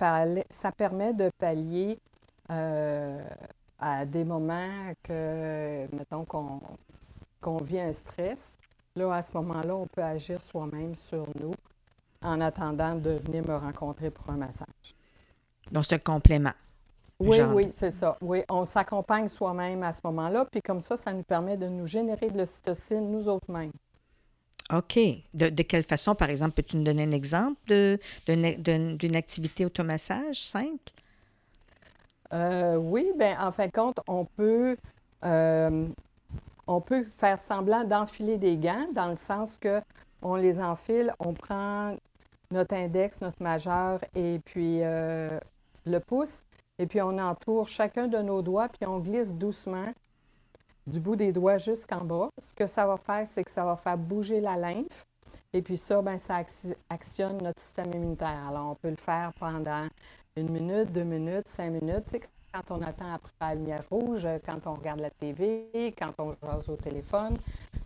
ça 0.50 0.72
permet 0.72 1.14
de 1.14 1.30
pallier 1.38 1.98
euh, 2.50 3.24
à 3.78 4.04
des 4.04 4.24
moments 4.24 4.92
que, 5.02 5.86
mettons, 5.96 6.24
qu'on 6.24 7.56
vit 7.62 7.80
un 7.80 7.92
stress. 7.92 8.52
Là, 8.94 9.14
à 9.14 9.22
ce 9.22 9.32
moment-là, 9.34 9.74
on 9.76 9.86
peut 9.86 10.02
agir 10.02 10.42
soi-même 10.42 10.94
sur 10.94 11.26
nous 11.40 11.54
en 12.22 12.40
attendant 12.40 12.94
de 12.94 13.10
venir 13.10 13.46
me 13.46 13.56
rencontrer 13.56 14.10
pour 14.10 14.28
un 14.30 14.36
massage. 14.36 14.94
Donc, 15.70 15.84
c'est 15.84 15.96
un 15.96 15.98
complément. 15.98 16.52
Oui, 17.18 17.40
oui, 17.40 17.68
c'est 17.70 17.90
ça. 17.90 18.18
Oui, 18.20 18.42
on 18.50 18.64
s'accompagne 18.64 19.28
soi-même 19.28 19.82
à 19.82 19.92
ce 19.92 20.00
moment-là, 20.04 20.44
puis 20.50 20.60
comme 20.60 20.80
ça, 20.80 20.96
ça 20.96 21.12
nous 21.12 21.22
permet 21.22 21.56
de 21.56 21.66
nous 21.66 21.86
générer 21.86 22.28
de 22.28 22.36
l'ocytocine 22.36 23.10
nous 23.10 23.26
autres 23.28 23.50
mêmes. 23.50 23.72
OK. 24.72 24.98
De, 25.32 25.62
quelle 25.62 25.84
façon, 25.84 26.14
par 26.14 26.28
exemple, 26.28 26.52
peux-tu 26.52 26.76
nous 26.76 26.84
donner 26.84 27.04
un 27.04 27.12
exemple 27.12 27.98
d'une 28.26 29.16
activité 29.16 29.64
automassage 29.64 30.42
simple? 30.42 30.92
Euh, 32.32 32.76
oui, 32.76 33.12
bien, 33.16 33.38
en 33.40 33.52
fin 33.52 33.66
de 33.66 33.72
compte, 33.72 34.00
on 34.08 34.24
peut, 34.24 34.76
euh, 35.24 35.86
on 36.66 36.80
peut 36.80 37.04
faire 37.04 37.38
semblant 37.38 37.84
d'enfiler 37.84 38.36
des 38.38 38.56
gants 38.56 38.88
dans 38.92 39.08
le 39.08 39.16
sens 39.16 39.56
que 39.56 39.80
on 40.22 40.34
les 40.34 40.60
enfile, 40.60 41.12
on 41.20 41.32
prend 41.32 41.96
notre 42.50 42.74
index, 42.74 43.20
notre 43.20 43.42
majeur 43.42 44.00
et 44.14 44.40
puis 44.44 44.80
euh, 44.82 45.38
le 45.84 46.00
pouce, 46.00 46.42
et 46.78 46.86
puis 46.86 47.00
on 47.00 47.18
entoure 47.18 47.68
chacun 47.68 48.06
de 48.06 48.18
nos 48.18 48.42
doigts, 48.42 48.68
puis 48.68 48.86
on 48.86 48.98
glisse 48.98 49.34
doucement 49.34 49.92
du 50.86 51.00
bout 51.00 51.16
des 51.16 51.32
doigts 51.32 51.58
jusqu'en 51.58 52.04
bas. 52.04 52.30
Ce 52.40 52.54
que 52.54 52.66
ça 52.66 52.86
va 52.86 52.96
faire, 52.96 53.26
c'est 53.26 53.44
que 53.44 53.50
ça 53.50 53.64
va 53.64 53.76
faire 53.76 53.98
bouger 53.98 54.40
la 54.40 54.56
lymphe. 54.56 55.04
Et 55.52 55.62
puis 55.62 55.76
ça, 55.76 56.02
ben, 56.02 56.18
ça 56.18 56.42
actionne 56.90 57.38
notre 57.38 57.60
système 57.60 57.92
immunitaire. 57.92 58.46
Alors, 58.48 58.70
on 58.70 58.74
peut 58.74 58.90
le 58.90 58.96
faire 58.96 59.32
pendant 59.38 59.86
une 60.36 60.50
minute, 60.50 60.92
deux 60.92 61.04
minutes, 61.04 61.48
cinq 61.48 61.70
minutes. 61.70 62.16
Quand 62.52 62.76
on 62.76 62.82
attend 62.82 63.14
après 63.14 63.32
la 63.40 63.54
lumière 63.54 63.84
rouge, 63.90 64.28
quand 64.44 64.66
on 64.66 64.74
regarde 64.74 65.00
la 65.00 65.10
TV, 65.10 65.94
quand 65.98 66.12
on 66.18 66.32
joue 66.60 66.72
au 66.72 66.76
téléphone. 66.76 67.36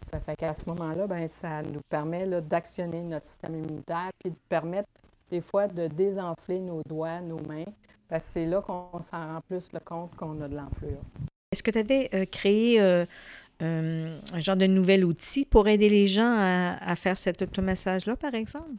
Ça 0.02 0.20
fait 0.20 0.36
qu'à 0.36 0.52
ce 0.52 0.68
moment-là, 0.68 1.06
ben, 1.06 1.28
ça 1.28 1.62
nous 1.62 1.80
permet 1.88 2.26
d'actionner 2.42 3.02
notre 3.02 3.26
système 3.26 3.54
immunitaire 3.54 4.10
puis 4.18 4.30
de 4.32 4.38
permettre 4.48 4.88
des 5.30 5.40
fois 5.40 5.68
de 5.68 5.86
désenfler 5.86 6.60
nos 6.60 6.82
doigts, 6.82 7.20
nos 7.20 7.40
mains, 7.40 7.64
parce 8.08 8.26
que 8.26 8.32
c'est 8.32 8.46
là 8.46 8.60
qu'on 8.60 9.00
s'en 9.02 9.34
rend 9.34 9.40
plus 9.48 9.72
le 9.72 9.80
compte 9.80 10.14
qu'on 10.16 10.40
a 10.40 10.48
de 10.48 10.56
l'enflure. 10.56 11.00
Est-ce 11.52 11.62
que 11.62 11.70
tu 11.70 11.78
avais 11.78 12.08
euh, 12.14 12.24
créé 12.26 12.80
euh, 12.80 13.04
euh, 13.62 14.18
un 14.32 14.40
genre 14.40 14.56
de 14.56 14.66
nouvel 14.66 15.04
outil 15.04 15.44
pour 15.44 15.68
aider 15.68 15.88
les 15.88 16.06
gens 16.06 16.32
à, 16.38 16.94
faire 16.96 17.18
cet 17.18 17.42
automassage-là, 17.42 18.16
par 18.16 18.34
exemple? 18.34 18.70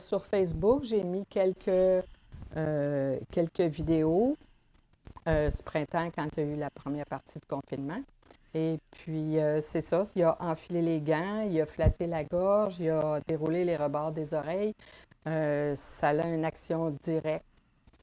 Sur 0.00 0.24
Facebook, 0.24 0.84
j'ai 0.84 1.04
mis 1.04 1.26
quelques, 1.26 2.04
quelques 3.30 3.60
vidéos 3.60 4.36
ce 5.26 5.62
printemps 5.62 6.10
quand 6.16 6.28
il 6.36 6.44
y 6.44 6.46
a 6.46 6.50
eu 6.54 6.56
la 6.56 6.70
première 6.70 7.06
partie 7.06 7.38
du 7.38 7.46
confinement. 7.46 8.02
Et 8.54 8.78
puis, 8.90 9.36
c'est 9.60 9.80
ça, 9.80 10.02
il 10.14 10.22
a 10.22 10.36
enfilé 10.40 10.82
les 10.82 11.00
gants, 11.00 11.40
il 11.48 11.60
a 11.60 11.66
flatté 11.66 12.06
la 12.06 12.24
gorge, 12.24 12.76
il 12.80 12.90
a 12.90 13.20
déroulé 13.26 13.64
les 13.64 13.76
rebords 13.76 14.12
des 14.12 14.34
oreilles. 14.34 14.74
Ça 15.24 16.08
a 16.08 16.26
une 16.26 16.44
action 16.44 16.90
directe 17.02 17.44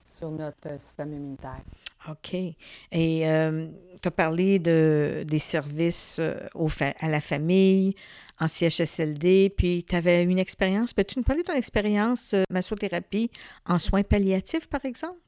sur 0.10 0.32
notre 0.32 0.80
système 0.80 1.14
immunitaire. 1.14 1.62
OK. 2.08 2.34
Et 2.34 3.30
euh, 3.30 3.68
tu 4.02 4.08
as 4.08 4.12
parlé 4.12 4.60
de, 4.60 5.24
des 5.28 5.40
services 5.40 6.18
euh, 6.20 6.36
au 6.56 6.70
à 7.00 7.10
la 7.10 7.22
famille, 7.22 7.96
en 8.40 8.48
CHSLD, 8.48 9.54
puis 9.56 9.84
tu 9.88 9.96
avais 9.96 10.24
une 10.24 10.40
expérience. 10.40 10.94
Peux-tu 10.94 11.20
nous 11.20 11.24
parler 11.24 11.44
de 11.44 11.48
ton 11.48 11.58
expérience 11.58 12.34
euh, 12.34 12.44
massothérapie 12.50 13.30
en 13.66 13.80
soins 13.80 14.04
palliatifs, 14.04 14.68
par 14.68 14.86
exemple? 14.86 15.20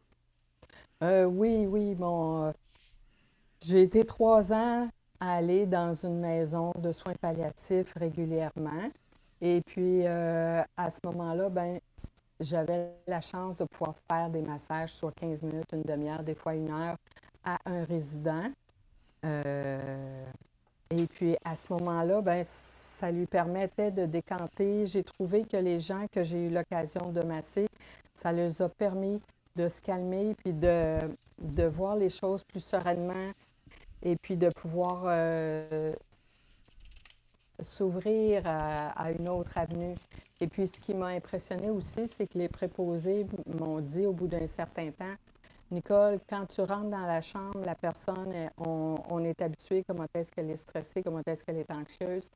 oui, 1.02 1.66
oui. 1.68 1.96
Bon, 1.96 2.54
j'ai 3.62 3.82
été 3.82 4.06
trois 4.06 4.54
ans 4.54 4.88
à 5.20 5.36
aller 5.36 5.66
dans 5.66 5.94
une 5.94 6.20
maison 6.20 6.72
de 6.78 6.92
soins 6.92 7.16
palliatifs 7.20 7.94
régulièrement. 7.96 8.90
Et 9.42 9.62
puis, 9.62 10.06
à 10.06 10.90
ce 10.90 11.00
moment-là, 11.04 11.50
ben, 11.50 11.80
j'avais 12.42 12.92
la 13.08 13.22
chance 13.22 13.58
de 13.58 13.66
pouvoir 13.66 13.96
faire 14.10 14.30
des 14.30 14.42
massages, 14.42 14.94
soit 14.94 15.14
15 15.14 15.44
minutes, 15.44 15.72
une 15.74 15.84
demi-heure, 15.84 16.24
des 16.24 16.36
fois 16.36 16.56
une 16.56 16.72
heure, 16.72 16.98
à 17.44 17.60
un 17.66 17.86
résident. 17.86 18.52
Euh, 19.26 20.26
et 20.90 21.06
puis 21.06 21.38
à 21.46 21.56
ce 21.56 21.72
moment-là, 21.74 22.22
ben, 22.22 22.42
ça 22.44 23.12
lui 23.12 23.26
permettait 23.26 23.92
de 23.92 24.06
décanter. 24.06 24.86
J'ai 24.88 25.04
trouvé 25.04 25.44
que 25.44 25.58
les 25.58 25.80
gens 25.80 26.06
que 26.12 26.24
j'ai 26.24 26.48
eu 26.48 26.50
l'occasion 26.50 27.12
de 27.12 27.22
masser, 27.22 27.68
ça 28.16 28.32
leur 28.32 28.62
a 28.62 28.70
permis 28.70 29.22
de 29.56 29.70
se 29.70 29.82
calmer 29.82 30.36
puis 30.36 30.54
de, 30.54 31.00
de 31.40 31.64
voir 31.64 31.96
les 31.96 32.10
choses 32.10 32.44
plus 32.44 32.64
sereinement 32.64 33.32
et 34.02 34.16
puis 34.16 34.36
de 34.36 34.50
pouvoir 34.50 35.04
euh, 35.06 35.94
s'ouvrir 37.62 38.44
à, 38.46 39.12
une 39.12 39.30
autre 39.30 39.58
avenue. 39.58 39.96
Et 40.40 40.48
puis, 40.48 40.68
ce 40.68 40.80
qui 40.80 40.94
m'a 40.94 41.08
impressionné 41.08 41.70
aussi, 41.70 42.08
c'est 42.08 42.28
que 42.28 42.38
les 42.38 42.50
préposés 42.50 43.28
m'ont 43.46 43.80
dit 43.80 44.06
au 44.06 44.14
bout 44.14 44.28
d'un 44.28 44.48
certain 44.48 44.92
temps, 44.92 45.16
Nicole, 45.72 46.20
quand 46.28 46.46
tu 46.48 46.62
rentres 46.62 46.90
dans 46.90 47.06
la 47.06 47.22
chambre, 47.22 47.64
la 47.64 47.76
personne, 47.76 48.34
on, 48.58 49.24
est 49.24 49.42
habitué 49.42 49.86
comment 49.88 50.06
est-ce 50.14 50.32
qu'elle 50.32 50.50
est 50.50 50.58
stressée, 50.58 51.02
comment 51.02 51.22
est-ce 51.26 51.44
qu'elle 51.44 51.58
est 51.58 51.72
anxieuse. 51.72 52.30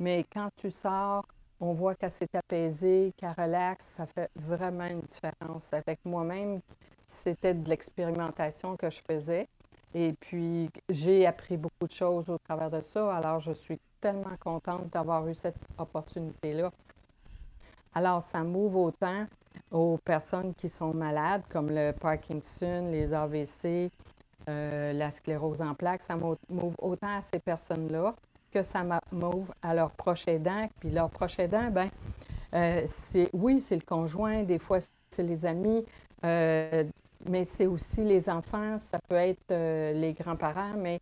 mais 0.00 0.24
quand 0.32 0.48
tu 0.56 0.70
sors, 0.70 1.24
on 1.60 1.72
voit 1.72 1.94
qu'elle 1.94 2.10
s'est 2.10 2.34
apaisée, 2.34 3.12
qu'elle 3.16 3.34
relaxe, 3.38 3.94
ça 3.96 4.06
fait 4.06 4.28
vraiment 4.34 4.86
une 4.86 5.02
différence. 5.02 5.72
Avec 5.72 6.00
moi-même, 6.04 6.60
c'était 7.06 7.54
de 7.54 7.68
l'expérimentation 7.68 8.76
que 8.76 8.90
je 8.90 9.00
faisais. 9.08 9.48
Et 9.94 10.12
puis, 10.14 10.68
j'ai 10.88 11.26
appris 11.26 11.56
beaucoup 11.56 11.86
de 11.86 11.92
choses 11.92 12.28
au 12.28 12.38
travers 12.38 12.70
de 12.70 12.80
ça. 12.80 13.14
Alors, 13.14 13.38
je 13.38 13.52
suis 13.52 13.78
tellement 14.04 14.36
contente 14.38 14.90
d'avoir 14.90 15.26
eu 15.28 15.34
cette 15.34 15.56
opportunité-là. 15.78 16.70
Alors, 17.94 18.20
ça 18.20 18.44
m'ouvre 18.44 18.80
autant 18.80 19.24
aux 19.70 19.96
personnes 20.04 20.52
qui 20.52 20.68
sont 20.68 20.92
malades, 20.92 21.40
comme 21.48 21.70
le 21.70 21.92
Parkinson, 21.92 22.90
les 22.90 23.14
AVC, 23.14 23.90
euh, 24.46 24.92
la 24.92 25.10
sclérose 25.10 25.62
en 25.62 25.74
plaques. 25.74 26.02
Ça 26.02 26.16
m'ouvre 26.16 26.76
autant 26.82 27.16
à 27.16 27.22
ces 27.22 27.38
personnes-là 27.38 28.14
que 28.52 28.62
ça 28.62 28.84
m'ouvre 29.10 29.54
à 29.62 29.74
leurs 29.74 29.92
proches 29.92 30.28
aidants. 30.28 30.68
Puis 30.80 30.90
leurs 30.90 31.08
proches 31.08 31.38
aidants, 31.38 31.70
ben 31.70 31.88
euh, 32.54 32.82
c'est 32.84 33.30
oui, 33.32 33.62
c'est 33.62 33.76
le 33.76 33.86
conjoint, 33.86 34.42
des 34.42 34.58
fois 34.58 34.80
c'est 35.08 35.22
les 35.22 35.46
amis, 35.46 35.82
euh, 36.24 36.84
mais 37.26 37.44
c'est 37.44 37.66
aussi 37.66 38.04
les 38.04 38.28
enfants, 38.28 38.76
ça 38.78 38.98
peut 39.08 39.16
être 39.16 39.48
les 39.48 40.12
grands-parents, 40.12 40.74
mais 40.76 41.00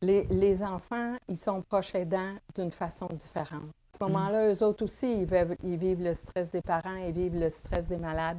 les, 0.00 0.24
les, 0.24 0.62
enfants, 0.62 1.16
ils 1.28 1.36
sont 1.36 1.62
proches 1.62 1.94
aidants 1.94 2.34
d'une 2.54 2.70
façon 2.70 3.06
différente. 3.06 3.62
À 3.62 3.98
ce 3.98 4.04
mm. 4.04 4.06
moment-là, 4.08 4.52
eux 4.52 4.62
autres 4.62 4.84
aussi, 4.84 5.20
ils 5.20 5.24
vivent, 5.24 5.56
ils 5.62 5.76
vivent, 5.76 6.02
le 6.02 6.14
stress 6.14 6.50
des 6.50 6.62
parents, 6.62 6.96
ils 6.96 7.12
vivent 7.12 7.38
le 7.38 7.50
stress 7.50 7.86
des 7.86 7.98
malades. 7.98 8.38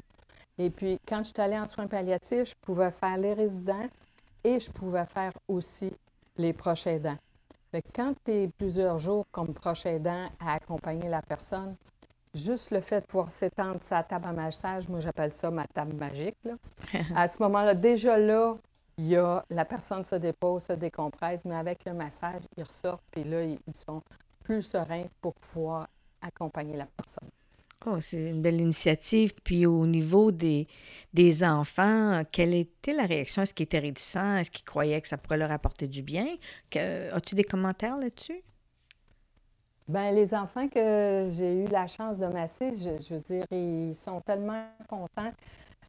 Et 0.57 0.69
puis, 0.69 0.99
quand 1.07 1.19
je 1.19 1.29
suis 1.29 1.41
allée 1.41 1.59
en 1.59 1.67
soins 1.67 1.87
palliatifs, 1.87 2.49
je 2.49 2.55
pouvais 2.61 2.91
faire 2.91 3.17
les 3.17 3.33
résidents 3.33 3.87
et 4.43 4.59
je 4.59 4.71
pouvais 4.71 5.05
faire 5.05 5.33
aussi 5.47 5.91
les 6.37 6.53
proches 6.53 6.87
aidants 6.87 7.17
quand 7.93 8.13
tu 8.23 8.31
es 8.31 8.47
plusieurs 8.47 8.97
jours 8.97 9.25
comme 9.31 9.53
proche 9.53 9.85
aidant 9.85 10.29
à 10.39 10.53
accompagner 10.53 11.09
la 11.09 11.21
personne, 11.21 11.75
juste 12.33 12.71
le 12.71 12.81
fait 12.81 13.01
de 13.01 13.05
pouvoir 13.05 13.31
s'étendre 13.31 13.79
sa 13.81 14.03
table 14.03 14.27
à 14.27 14.33
massage, 14.33 14.87
moi 14.89 14.99
j'appelle 14.99 15.33
ça 15.33 15.49
ma 15.51 15.65
table 15.65 15.95
magique. 15.95 16.37
à 17.15 17.27
ce 17.27 17.41
moment-là, 17.43 17.73
déjà 17.73 18.17
là, 18.17 18.55
il 18.97 19.07
y 19.07 19.15
a, 19.15 19.43
la 19.49 19.65
personne 19.65 20.03
se 20.03 20.15
dépose, 20.15 20.63
se 20.63 20.73
décompresse, 20.73 21.43
mais 21.45 21.55
avec 21.55 21.85
le 21.85 21.93
massage, 21.93 22.43
ils 22.57 22.63
ressortent, 22.63 23.03
puis 23.11 23.23
là, 23.23 23.43
ils 23.43 23.59
sont 23.73 24.01
plus 24.43 24.61
sereins 24.61 25.05
pour 25.21 25.33
pouvoir 25.35 25.87
accompagner 26.21 26.77
la 26.77 26.85
personne. 26.85 27.29
Oh, 27.85 28.01
c'est 28.01 28.29
une 28.29 28.41
belle 28.41 28.61
initiative. 28.61 29.33
Puis 29.43 29.65
au 29.65 29.85
niveau 29.85 30.31
des, 30.31 30.67
des 31.13 31.43
enfants, 31.43 32.23
quelle 32.31 32.53
était 32.53 32.93
la 32.93 33.05
réaction? 33.05 33.43
Est-ce 33.43 33.53
qu'ils 33.53 33.65
étaient 33.65 33.79
réticents? 33.79 34.37
Est-ce 34.37 34.49
qu'ils 34.49 34.65
croyaient 34.65 35.01
que 35.01 35.07
ça 35.07 35.17
pourrait 35.17 35.37
leur 35.37 35.51
apporter 35.51 35.87
du 35.87 36.01
bien? 36.01 36.25
As-tu 36.73 37.35
des 37.35 37.43
commentaires 37.43 37.97
là-dessus? 37.97 38.41
Bien, 39.87 40.11
les 40.11 40.33
enfants 40.33 40.67
que 40.67 41.27
j'ai 41.29 41.63
eu 41.63 41.67
la 41.67 41.85
chance 41.85 42.17
de 42.17 42.25
masser, 42.25 42.71
je, 42.71 43.13
veux 43.13 43.21
dire, 43.21 43.45
ils 43.51 43.95
sont 43.95 44.19
tellement 44.21 44.65
contents. 44.89 45.31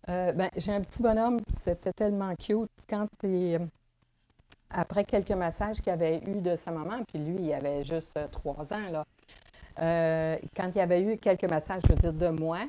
Euh, 0.08 0.32
ben, 0.32 0.50
j'ai 0.56 0.72
un 0.72 0.82
petit 0.82 1.02
bonhomme, 1.02 1.40
c'était 1.48 1.92
tellement 1.92 2.34
cute. 2.36 2.70
Quand 2.88 3.08
il, 3.25 3.58
après 4.70 5.04
quelques 5.04 5.32
massages 5.32 5.80
qu'il 5.80 5.92
avait 5.92 6.18
eu 6.26 6.40
de 6.40 6.54
sa 6.54 6.70
maman, 6.70 7.02
puis 7.08 7.18
lui, 7.18 7.36
il 7.40 7.52
avait 7.52 7.82
juste 7.82 8.18
trois 8.30 8.72
ans, 8.72 8.90
là, 8.90 9.04
euh, 9.80 10.36
quand 10.56 10.70
il 10.75 10.80
avait 10.80 11.02
eu 11.02 11.16
quelques 11.18 11.48
massages, 11.48 11.82
je 11.84 11.88
veux 11.88 11.98
dire, 11.98 12.12
de 12.12 12.28
moi, 12.28 12.60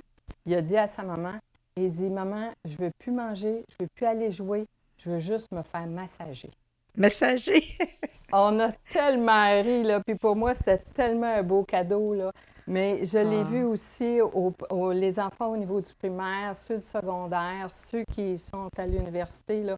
il 0.46 0.56
a 0.56 0.62
dit 0.62 0.78
à 0.78 0.88
sa 0.88 1.04
maman, 1.04 1.36
il 1.76 1.92
dit, 1.92 2.10
maman, 2.10 2.50
je 2.66 2.78
ne 2.80 2.86
veux 2.86 2.92
plus 2.98 3.12
manger, 3.12 3.64
je 3.70 3.76
ne 3.80 3.86
veux 3.86 3.90
plus 3.94 4.06
aller 4.06 4.32
jouer, 4.32 4.66
je 4.98 5.12
veux 5.12 5.20
juste 5.20 5.52
me 5.52 5.62
faire 5.62 5.86
massager. 5.88 6.52
Massager? 6.96 7.64
On 8.34 8.60
a 8.60 8.72
tellement 8.92 9.62
ri, 9.62 9.84
là. 9.84 10.02
Puis 10.02 10.16
pour 10.16 10.36
moi, 10.36 10.54
c'est 10.56 10.94
tellement 10.94 11.34
un 11.34 11.44
beau 11.44 11.64
cadeau, 11.64 12.14
là. 12.14 12.32
Mais 12.68 13.06
je 13.06 13.18
l'ai 13.18 13.40
ah. 13.40 13.44
vu 13.44 13.64
aussi, 13.64 14.20
aux, 14.22 14.92
les 14.92 15.20
enfants 15.20 15.54
au 15.54 15.58
niveau 15.58 15.80
du 15.80 15.94
primaire, 15.94 16.54
ceux 16.54 16.78
du 16.78 16.86
secondaire, 16.86 17.72
ceux 17.72 18.04
qui 18.14 18.38
sont 18.38 18.70
à 18.78 18.86
l'université, 18.86 19.64
là, 19.64 19.78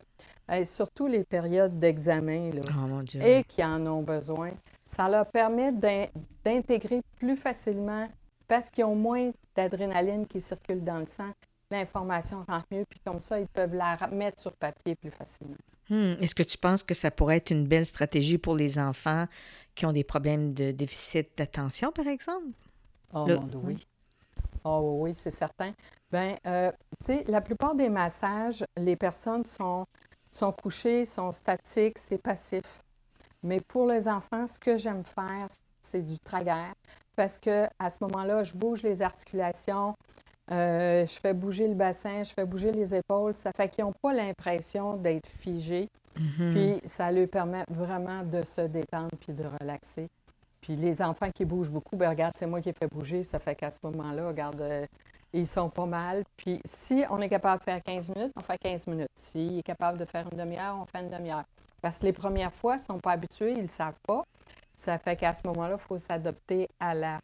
et 0.51 0.65
surtout 0.65 1.05
les 1.05 1.23
périodes 1.23 1.77
d'examen, 1.77 2.49
là, 2.51 2.61
oh, 2.67 2.99
et 3.21 3.43
qui 3.43 3.63
en 3.63 3.85
ont 3.85 4.01
besoin. 4.01 4.49
Ça 4.87 5.07
leur 5.07 5.27
permet 5.27 5.71
d'intégrer 6.43 7.03
plus 7.19 7.37
facilement, 7.37 8.09
parce 8.47 8.71
qu'ils 8.71 8.85
ont 8.85 8.95
moins 8.95 9.29
d'adrénaline 9.55 10.25
qui 10.25 10.41
circule 10.41 10.83
dans 10.83 10.97
le 10.97 11.05
sang, 11.05 11.31
l'information 11.69 12.43
rentre 12.47 12.65
mieux, 12.71 12.85
puis 12.89 12.99
comme 13.05 13.19
ça, 13.19 13.39
ils 13.39 13.47
peuvent 13.47 13.75
la 13.75 13.97
mettre 14.11 14.41
sur 14.41 14.53
papier 14.53 14.95
plus 14.95 15.11
facilement. 15.11 15.57
Hmm. 15.91 16.15
Est-ce 16.19 16.33
que 16.33 16.41
tu 16.41 16.57
penses 16.57 16.81
que 16.81 16.95
ça 16.95 17.11
pourrait 17.11 17.37
être 17.37 17.51
une 17.51 17.67
belle 17.67 17.85
stratégie 17.85 18.39
pour 18.39 18.55
les 18.55 18.79
enfants 18.79 19.25
qui 19.75 19.85
ont 19.85 19.93
des 19.93 20.03
problèmes 20.03 20.55
de 20.55 20.71
déficit 20.71 21.29
d'attention, 21.37 21.91
par 21.91 22.07
exemple? 22.07 22.47
Oh 23.13 23.25
mon 23.25 23.43
Dieu, 23.43 23.59
oui. 23.63 23.87
Oh 24.63 24.97
oui, 25.01 25.13
c'est 25.15 25.31
certain. 25.31 25.71
Bien, 26.11 26.35
euh, 26.45 26.71
tu 27.05 27.13
sais, 27.13 27.23
la 27.27 27.41
plupart 27.41 27.75
des 27.75 27.89
massages, 27.89 28.65
les 28.77 28.95
personnes 28.95 29.45
sont, 29.45 29.85
sont 30.31 30.51
couchées, 30.51 31.05
sont 31.05 31.31
statiques, 31.31 31.97
c'est 31.97 32.17
passif. 32.17 32.83
Mais 33.41 33.61
pour 33.61 33.87
les 33.87 34.07
enfants, 34.07 34.47
ce 34.47 34.59
que 34.59 34.77
j'aime 34.77 35.03
faire, 35.03 35.47
c'est 35.81 36.01
du 36.01 36.19
traguer 36.19 36.73
parce 37.15 37.39
que 37.39 37.65
à 37.79 37.89
ce 37.89 37.97
moment-là, 38.01 38.43
je 38.43 38.53
bouge 38.53 38.83
les 38.83 39.01
articulations, 39.01 39.95
euh, 40.51 41.05
je 41.05 41.19
fais 41.19 41.33
bouger 41.33 41.67
le 41.67 41.75
bassin, 41.75 42.23
je 42.23 42.33
fais 42.33 42.45
bouger 42.45 42.71
les 42.71 42.95
épaules. 42.95 43.35
Ça 43.35 43.51
fait 43.55 43.69
qu'ils 43.69 43.83
n'ont 43.83 43.93
pas 44.01 44.13
l'impression 44.13 44.95
d'être 44.95 45.27
figés. 45.27 45.89
Mm-hmm. 46.17 46.51
Puis 46.79 46.89
ça 46.89 47.11
leur 47.11 47.27
permet 47.27 47.63
vraiment 47.69 48.23
de 48.23 48.43
se 48.43 48.61
détendre 48.61 49.11
puis 49.19 49.33
de 49.33 49.43
relaxer. 49.43 50.07
Puis 50.61 50.75
les 50.75 51.01
enfants 51.01 51.29
qui 51.31 51.45
bougent 51.45 51.71
beaucoup, 51.71 51.95
bien, 51.95 52.09
regarde, 52.09 52.33
c'est 52.37 52.47
moi 52.47 52.61
qui 52.61 52.69
ai 52.69 52.73
fait 52.73 52.87
bouger. 52.87 53.23
Ça 53.23 53.39
fait 53.39 53.55
qu'à 53.55 53.71
ce 53.71 53.79
moment-là, 53.83 54.27
regarde, 54.27 54.61
euh, 54.61 54.85
ils 55.33 55.47
sont 55.47 55.69
pas 55.69 55.85
mal. 55.85 56.23
Puis 56.37 56.59
si 56.65 57.03
on 57.09 57.21
est 57.21 57.29
capable 57.29 57.59
de 57.59 57.63
faire 57.65 57.83
15 57.83 58.09
minutes, 58.09 58.31
on 58.35 58.41
fait 58.41 58.57
15 58.57 58.87
minutes. 58.87 59.11
S'il 59.15 59.59
est 59.59 59.63
capable 59.63 59.97
de 59.97 60.05
faire 60.05 60.27
une 60.31 60.37
demi-heure, 60.37 60.77
on 60.81 60.85
fait 60.85 61.03
une 61.03 61.09
demi-heure. 61.09 61.45
Parce 61.81 61.99
que 61.99 62.05
les 62.05 62.13
premières 62.13 62.53
fois, 62.53 62.75
ils 62.75 62.81
ne 62.81 62.85
sont 62.85 62.99
pas 62.99 63.11
habitués, 63.11 63.53
ils 63.53 63.63
ne 63.63 63.67
savent 63.67 63.99
pas. 64.05 64.23
Ça 64.75 64.97
fait 64.97 65.15
qu'à 65.15 65.33
ce 65.33 65.41
moment-là, 65.45 65.77
il 65.79 65.81
faut 65.81 65.97
s'adapter 65.97 66.67
à 66.79 66.93
la 66.93 67.19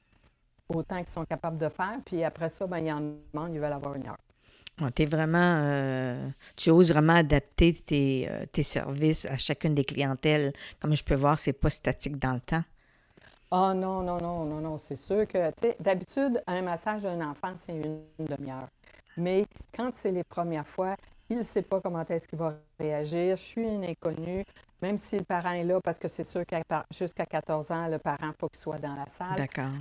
au 0.69 0.83
temps 0.83 0.97
qu'ils 0.97 1.09
sont 1.09 1.25
capables 1.25 1.57
de 1.57 1.69
faire. 1.69 1.97
Puis 2.05 2.23
après 2.23 2.49
ça, 2.49 2.65
ben, 2.67 2.79
ils 2.79 2.91
en 2.91 3.01
demandent, 3.33 3.53
ils 3.53 3.59
veulent 3.59 3.71
avoir 3.71 3.95
une 3.95 4.07
heure. 4.07 4.17
vraiment, 5.05 5.59
euh, 5.61 6.27
tu 6.55 6.69
oses 6.71 6.91
vraiment 6.91 7.13
adapter 7.13 7.73
tes, 7.73 8.27
euh, 8.29 8.45
tes, 8.51 8.63
services 8.63 9.25
à 9.25 9.37
chacune 9.37 9.75
des 9.75 9.85
clientèles. 9.85 10.53
Comme 10.79 10.95
je 10.95 11.03
peux 11.03 11.15
voir, 11.15 11.39
c'est 11.39 11.53
pas 11.53 11.69
statique 11.69 12.17
dans 12.17 12.33
le 12.33 12.41
temps. 12.41 12.63
Ah 13.51 13.69
oh, 13.71 13.73
non, 13.73 14.01
non, 14.01 14.17
non, 14.17 14.45
non, 14.45 14.61
non. 14.61 14.77
C'est 14.77 14.95
sûr 14.95 15.27
que, 15.27 15.49
tu 15.51 15.61
sais, 15.61 15.77
d'habitude, 15.79 16.41
un 16.47 16.61
massage 16.61 17.03
d'un 17.03 17.21
enfant, 17.21 17.53
c'est 17.55 17.73
une 17.73 18.01
demi-heure. 18.19 18.67
Mais 19.17 19.45
quand 19.73 19.91
c'est 19.93 20.11
les 20.11 20.23
premières 20.23 20.67
fois, 20.67 20.95
il 21.29 21.37
ne 21.37 21.43
sait 21.43 21.61
pas 21.61 21.79
comment 21.81 22.03
est-ce 22.05 22.27
qu'il 22.27 22.39
va 22.39 22.55
réagir. 22.79 23.37
Je 23.37 23.41
suis 23.41 23.61
une 23.63 23.83
inconnue, 23.83 24.43
même 24.81 24.97
si 24.97 25.17
le 25.17 25.23
parent 25.23 25.51
est 25.51 25.63
là, 25.63 25.79
parce 25.81 25.97
que 25.97 26.07
c'est 26.07 26.23
sûr 26.23 26.45
qu'à 26.45 26.61
jusqu'à 26.91 27.25
14 27.25 27.71
ans, 27.71 27.87
le 27.87 27.97
parent, 27.97 28.31
faut 28.39 28.49
qu'il 28.49 28.59
soit 28.59 28.79
dans 28.79 28.95
la 28.95 29.07
salle. 29.07 29.37
D'accord. 29.37 29.71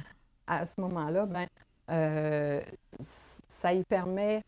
À 0.47 0.65
ce 0.67 0.81
moment-là, 0.81 1.27
ben, 1.27 1.47
euh, 1.91 2.61
ça 3.03 3.73
y 3.73 3.83
permet, 3.85 4.43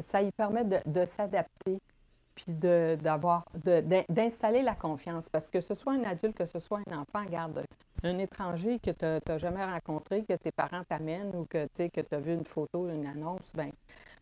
ça 0.00 0.22
y 0.22 0.30
permet 0.32 0.64
de, 0.64 1.06
s'adapter 1.06 1.78
puis 2.38 2.54
d'avoir, 2.96 3.44
d'installer 4.08 4.62
la 4.62 4.74
confiance. 4.74 5.28
Parce 5.28 5.48
que 5.48 5.60
ce 5.60 5.74
soit 5.74 5.94
un 5.94 6.04
adulte, 6.04 6.36
que 6.36 6.46
ce 6.46 6.60
soit 6.60 6.80
un 6.88 6.98
enfant, 6.98 7.24
garde 7.28 7.64
un 8.04 8.18
étranger 8.18 8.78
que 8.78 8.90
tu 8.90 9.04
n'as 9.04 9.38
jamais 9.38 9.64
rencontré, 9.64 10.22
que 10.22 10.34
tes 10.34 10.52
parents 10.52 10.84
t'amènent 10.88 11.34
ou 11.34 11.46
que 11.46 11.66
tu 11.74 11.90
as 12.12 12.20
vu 12.20 12.34
une 12.34 12.44
photo, 12.44 12.88
une 12.88 13.06
annonce, 13.06 13.52
ben 13.54 13.70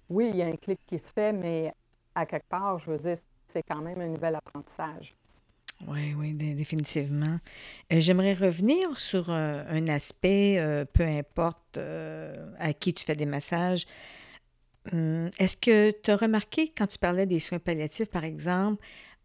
oui, 0.08 0.30
il 0.30 0.36
y 0.36 0.42
a 0.42 0.46
un 0.46 0.56
clic 0.56 0.78
qui 0.86 0.98
se 0.98 1.12
fait, 1.12 1.32
mais 1.32 1.74
à 2.14 2.24
quelque 2.24 2.48
part, 2.48 2.78
je 2.78 2.92
veux 2.92 2.98
dire, 2.98 3.18
c'est 3.46 3.62
quand 3.62 3.82
même 3.82 4.00
un 4.00 4.08
nouvel 4.08 4.36
apprentissage. 4.36 5.14
Oui, 5.86 6.14
oui, 6.16 6.32
définitivement. 6.32 7.38
Euh, 7.92 8.00
j'aimerais 8.00 8.32
revenir 8.32 8.98
sur 8.98 9.30
euh, 9.30 9.62
un 9.68 9.88
aspect, 9.88 10.56
euh, 10.58 10.86
peu 10.90 11.04
importe 11.04 11.78
à 12.58 12.72
qui 12.72 12.94
tu 12.94 13.04
fais 13.04 13.16
des 13.16 13.26
massages. 13.26 13.84
Hum, 14.92 15.30
est-ce 15.38 15.56
que 15.56 15.90
tu 15.90 16.10
as 16.10 16.16
remarqué 16.16 16.72
quand 16.76 16.86
tu 16.86 16.98
parlais 16.98 17.26
des 17.26 17.40
soins 17.40 17.58
palliatifs, 17.58 18.08
par 18.08 18.24
exemple, 18.24 18.82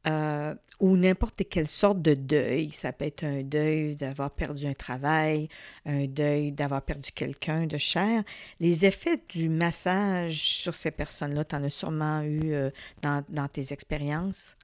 euh, 0.08 0.56
ou 0.80 0.98
n'importe 0.98 1.44
quelle 1.48 1.68
sorte 1.68 2.02
de 2.02 2.16
deuil. 2.16 2.72
Ça 2.72 2.92
peut 2.92 3.06
être 3.06 3.24
un 3.24 3.44
deuil 3.44 3.96
d'avoir 3.96 4.32
perdu 4.32 4.66
un 4.66 4.74
travail, 4.74 5.48
un 5.86 6.08
deuil 6.08 6.52
d'avoir 6.52 6.82
perdu 6.82 7.12
quelqu'un 7.12 7.68
de 7.68 7.78
cher. 7.78 8.24
Les 8.60 8.84
effets 8.84 9.22
du 9.30 9.48
massage 9.48 10.42
sur 10.42 10.74
ces 10.74 10.90
personnes-là, 10.90 11.46
tu 11.46 11.56
en 11.56 11.64
as 11.64 11.70
sûrement 11.70 12.22
eu 12.22 12.54
euh, 12.54 12.72
dans, 13.04 13.48
tes 13.48 13.72
expériences? 13.74 14.58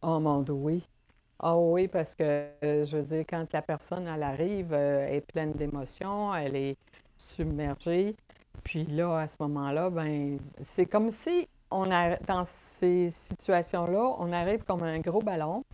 Oh 0.00 0.18
mon 0.18 0.40
Dieu, 0.40 0.54
oui. 0.54 0.82
Oh 1.42 1.72
oui, 1.74 1.86
parce 1.86 2.14
que 2.14 2.22
euh, 2.64 2.86
je 2.86 2.96
veux 2.96 3.02
dire, 3.02 3.24
quand 3.28 3.52
la 3.52 3.60
personne 3.60 4.06
elle 4.06 4.22
arrive, 4.22 4.72
elle 4.72 5.16
est 5.16 5.20
pleine 5.20 5.52
d'émotions, 5.52 6.34
elle 6.34 6.56
est 6.56 6.76
submergée. 7.18 8.16
Puis 8.64 8.84
là, 8.84 9.18
à 9.18 9.26
ce 9.26 9.36
moment-là, 9.40 9.90
ben, 9.90 10.38
c'est 10.60 10.86
comme 10.86 11.10
si 11.10 11.48
on 11.70 11.90
a, 11.90 12.16
dans 12.16 12.44
ces 12.44 13.10
situations-là, 13.10 14.14
on 14.18 14.32
arrive 14.32 14.62
comme 14.64 14.82
un 14.82 14.98
gros 15.00 15.22
ballon, 15.22 15.64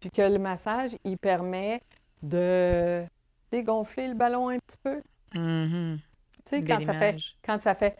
puis 0.00 0.10
que 0.10 0.22
le 0.22 0.38
massage, 0.38 0.96
il 1.04 1.18
permet 1.18 1.82
de 2.22 3.04
dégonfler 3.50 4.08
le 4.08 4.14
ballon 4.14 4.48
un 4.48 4.58
petit 4.58 4.78
peu. 4.82 5.02
Mhm. 5.34 5.98
Tu 6.44 6.56
sais, 6.56 6.64
quand 6.64 6.84
ça, 6.84 6.94
fait, 6.94 7.16
quand 7.44 7.60
ça 7.60 7.74
fait 7.74 7.96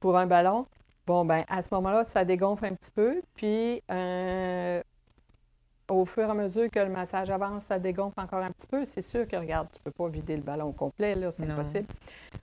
pour 0.00 0.18
un 0.18 0.26
ballon, 0.26 0.66
bon, 1.06 1.24
ben 1.24 1.44
à 1.48 1.62
ce 1.62 1.68
moment-là, 1.72 2.04
ça 2.04 2.24
dégonfle 2.24 2.66
un 2.66 2.74
petit 2.74 2.90
peu. 2.90 3.22
Puis, 3.34 3.82
euh, 3.90 4.82
au 5.88 6.04
fur 6.04 6.22
et 6.26 6.30
à 6.30 6.34
mesure 6.34 6.70
que 6.70 6.78
le 6.80 6.88
massage 6.90 7.30
avance, 7.30 7.64
ça 7.66 7.78
dégonfle 7.78 8.18
encore 8.20 8.42
un 8.42 8.50
petit 8.50 8.66
peu. 8.66 8.84
C'est 8.84 9.02
sûr 9.02 9.26
que, 9.28 9.36
regarde, 9.36 9.68
tu 9.72 9.78
ne 9.80 9.84
peux 9.84 9.90
pas 9.90 10.08
vider 10.08 10.36
le 10.36 10.42
ballon 10.42 10.68
au 10.68 10.72
complet, 10.72 11.14
là, 11.14 11.30
c'est 11.30 11.44
impossible. 11.52 11.86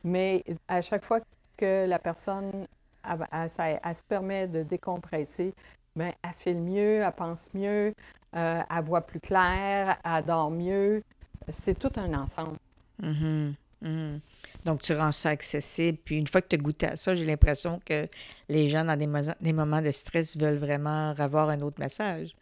Mais 0.04 0.44
à 0.68 0.82
chaque 0.82 1.04
fois 1.04 1.20
que 1.58 1.86
la 1.88 2.00
personne, 2.00 2.68
elle, 3.10 3.26
elle- 3.32 3.50
ça- 3.50 3.70
elle 3.70 3.96
se 3.96 4.04
permet 4.04 4.48
de 4.48 4.64
décompresser, 4.64 5.54
bien, 5.96 6.12
elle 6.24 6.30
file 6.38 6.60
mieux, 6.62 7.02
elle 7.02 7.12
pense 7.14 7.54
mieux, 7.54 7.94
euh, 8.36 8.62
elle 8.70 8.84
voit 8.84 9.02
plus 9.02 9.20
clair, 9.20 9.98
elle 10.04 10.24
dort 10.26 10.52
mieux. 10.52 11.04
C'est 11.50 11.78
tout 11.78 11.92
un 11.98 12.14
ensemble. 12.14 12.58
Mhm, 13.02 13.56
mhm. 13.82 14.20
Donc, 14.64 14.82
tu 14.84 14.94
rends 14.94 15.12
ça 15.12 15.30
accessible. 15.30 15.98
Puis, 16.06 16.18
une 16.18 16.28
fois 16.28 16.42
que 16.42 16.48
tu 16.48 16.56
as 16.56 16.60
goûté 16.60 16.86
à 16.86 16.96
ça, 16.98 17.16
j'ai 17.16 17.26
l'impression 17.26 17.82
que 17.84 18.08
les 18.48 18.70
gens, 18.70 18.86
dans 18.86 18.96
des, 18.96 19.10
des 19.42 19.54
moments 19.54 19.82
de 19.82 19.90
stress, 19.92 20.38
veulent 20.38 20.60
vraiment 20.60 21.10
avoir 21.18 21.50
un 21.50 21.60
autre 21.62 21.80
massage. 21.80 22.36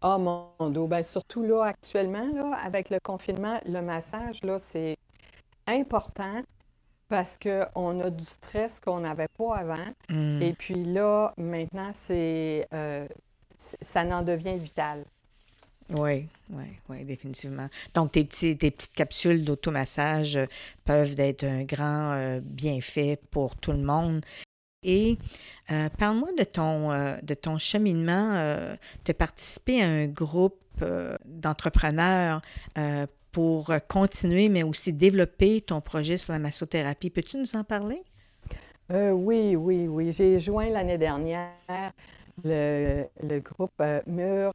Ah, 0.00 0.18
mon 0.18 0.70
dos. 0.70 0.86
Bien, 0.86 1.02
surtout 1.02 1.42
là, 1.42 1.64
actuellement, 1.64 2.26
là, 2.34 2.56
avec 2.64 2.90
le 2.90 2.98
confinement, 3.00 3.60
le 3.66 3.80
massage, 3.80 4.42
là, 4.42 4.58
c'est 4.58 4.96
important 5.66 6.42
parce 7.08 7.38
qu'on 7.38 8.00
a 8.00 8.10
du 8.10 8.24
stress 8.24 8.80
qu'on 8.80 9.00
n'avait 9.00 9.28
pas 9.28 9.56
avant. 9.56 9.86
Mm. 10.08 10.42
Et 10.42 10.52
puis 10.52 10.74
là, 10.74 11.32
maintenant, 11.36 11.90
c'est, 11.92 12.66
euh, 12.72 13.06
ça 13.80 14.02
en 14.02 14.22
devient 14.22 14.56
vital. 14.56 15.04
Oui, 15.98 16.28
oui, 16.50 16.64
oui, 16.88 17.04
définitivement. 17.04 17.68
Donc, 17.94 18.12
tes, 18.12 18.24
petits, 18.24 18.56
tes 18.56 18.70
petites 18.70 18.92
capsules 18.92 19.44
d'automassage 19.44 20.36
euh, 20.36 20.46
peuvent 20.84 21.18
être 21.18 21.42
un 21.44 21.64
grand 21.64 22.12
euh, 22.12 22.40
bienfait 22.42 23.18
pour 23.32 23.56
tout 23.56 23.72
le 23.72 23.82
monde. 23.82 24.24
Et 24.82 25.18
euh, 25.70 25.88
parle-moi 25.98 26.28
de 26.38 26.44
ton, 26.44 26.90
euh, 26.90 27.16
de 27.22 27.34
ton 27.34 27.58
cheminement, 27.58 28.32
euh, 28.34 28.74
de 29.04 29.12
participer 29.12 29.82
à 29.82 29.86
un 29.86 30.06
groupe 30.06 30.56
d'entrepreneurs 31.26 32.40
pour 33.32 33.70
continuer, 33.86 34.48
mais 34.48 34.62
aussi 34.62 34.94
développer 34.94 35.60
ton 35.60 35.82
projet 35.82 36.16
sur 36.16 36.32
la 36.32 36.38
massothérapie. 36.38 37.10
Peux-tu 37.10 37.36
nous 37.36 37.54
en 37.54 37.64
parler? 37.64 38.02
Oui, 38.88 39.56
oui, 39.56 39.86
oui. 39.88 40.10
J'ai 40.10 40.38
joint 40.38 40.70
l'année 40.70 40.96
dernière 40.96 41.50
le, 42.42 43.04
le 43.22 43.40
groupe 43.40 43.82
Mur, 44.06 44.52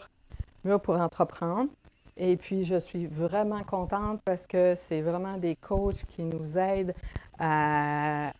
Mur 0.63 0.81
pour 0.81 0.95
entreprendre. 0.95 1.69
Et 2.17 2.37
puis, 2.37 2.63
je 2.63 2.79
suis 2.79 3.05
vraiment 3.05 3.61
contente 3.63 4.19
parce 4.25 4.47
que 4.47 4.73
c'est 4.75 5.01
vraiment 5.01 5.37
des 5.37 5.55
coachs 5.55 6.05
qui 6.09 6.23
nous 6.23 6.57
aident 6.57 6.95
à, 7.37 8.33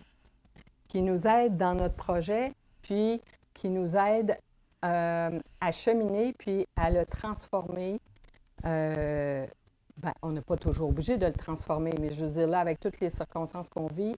qui 0.96 1.02
nous 1.02 1.28
aident 1.28 1.58
dans 1.58 1.75
notre 1.75 1.96
projet, 1.96 2.54
puis 2.82 3.22
qui 3.54 3.68
nous 3.68 3.98
aident 3.98 4.38
euh, 4.86 5.42
à 5.60 5.72
cheminer, 5.74 6.32
puis 6.32 6.66
à 6.78 6.90
le 6.90 7.06
transformer. 7.06 8.00
Euh, 8.66 9.46
ben, 9.98 10.14
on 10.22 10.32
n'est 10.32 10.42
pas 10.42 10.56
toujours 10.56 10.88
obligé 10.88 11.18
de 11.18 11.25
le 11.25 11.34
transformer, 11.34 11.94
mais 12.00 12.14
je 12.14 12.24
veux 12.24 12.32
dire, 12.32 12.48
là, 12.48 12.60
avec 12.60 12.80
toutes 12.80 13.02
les 13.02 13.10
circonstances 13.10 13.68
qu'on 13.68 13.88
vit, 13.88 14.16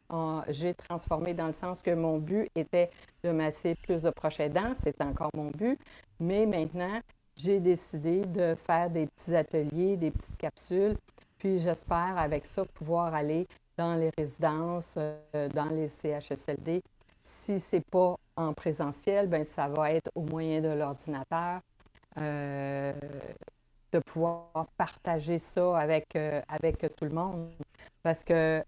j'ai 0.49 0.75
transformé 0.75 1.33
dans 1.33 1.47
le 1.47 1.53
sens 1.53 1.81
que 1.81 1.89
mon 1.89 2.19
but 2.19 2.47
était 2.53 2.91
de 3.23 3.31
masser 3.31 3.73
plus 3.73 4.03
de 4.03 4.11
proches 4.11 4.39
aidants, 4.39 4.73
c'est 4.79 5.01
encore 5.01 5.31
mon 5.33 5.49
but, 5.49 5.79
mais 6.19 6.45
maintenant, 6.45 7.01
j'ai 7.35 7.59
décidé 7.59 8.21
de 8.21 8.53
faire 8.53 8.91
des 8.91 9.07
petits 9.07 9.35
ateliers, 9.35 9.97
des 9.97 10.11
petites 10.11 10.37
capsules, 10.37 10.95
puis 11.39 11.57
j'espère 11.57 12.19
avec 12.19 12.45
ça 12.45 12.65
pouvoir 12.65 13.15
aller 13.15 13.47
dans 13.77 13.95
les 13.95 14.11
résidences, 14.17 14.95
euh, 14.97 15.49
dans 15.49 15.65
les 15.65 15.87
CHSLD. 15.87 16.81
Si 17.23 17.59
ce 17.59 17.75
n'est 17.75 17.81
pas 17.81 18.15
en 18.35 18.53
présentiel, 18.53 19.27
ben 19.27 19.43
ça 19.43 19.67
va 19.67 19.91
être 19.91 20.09
au 20.15 20.21
moyen 20.21 20.61
de 20.61 20.69
l'ordinateur. 20.69 21.61
Euh, 22.17 22.93
de 23.91 23.99
pouvoir 23.99 24.67
partager 24.77 25.37
ça 25.37 25.77
avec, 25.77 26.15
euh, 26.15 26.41
avec 26.49 26.79
tout 26.95 27.05
le 27.05 27.11
monde. 27.11 27.51
Parce 28.03 28.23
que 28.23 28.63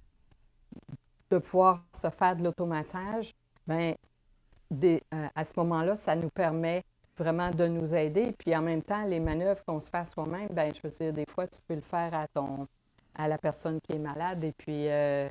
de 1.30 1.38
pouvoir 1.38 1.84
se 1.94 2.10
faire 2.10 2.36
de 2.36 2.44
l'automassage, 2.44 3.34
euh, 3.70 3.94
à 5.12 5.44
ce 5.44 5.54
moment-là, 5.58 5.96
ça 5.96 6.16
nous 6.16 6.30
permet 6.30 6.84
vraiment 7.18 7.52
de 7.52 7.68
nous 7.68 7.94
aider. 7.94 8.34
Puis 8.38 8.56
en 8.56 8.62
même 8.62 8.82
temps, 8.82 9.04
les 9.04 9.20
manœuvres 9.20 9.64
qu'on 9.66 9.82
se 9.82 9.90
fait 9.90 10.06
soi-même, 10.06 10.48
ben, 10.52 10.74
je 10.74 10.88
veux 10.88 10.94
dire, 10.94 11.14
des 11.14 11.26
fois, 11.30 11.48
tu 11.48 11.60
peux 11.68 11.76
le 11.76 11.82
faire 11.82 12.14
à 12.14 12.28
ton 12.28 12.68
à 13.16 13.28
la 13.28 13.38
personne 13.38 13.80
qui 13.82 13.96
est 13.96 14.00
malade 14.00 14.44
et 14.44 14.52
puis 14.52 14.88
euh, 14.88 15.28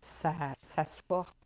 ça, 0.00 0.34
ça 0.62 0.84
supporte. 0.84 1.36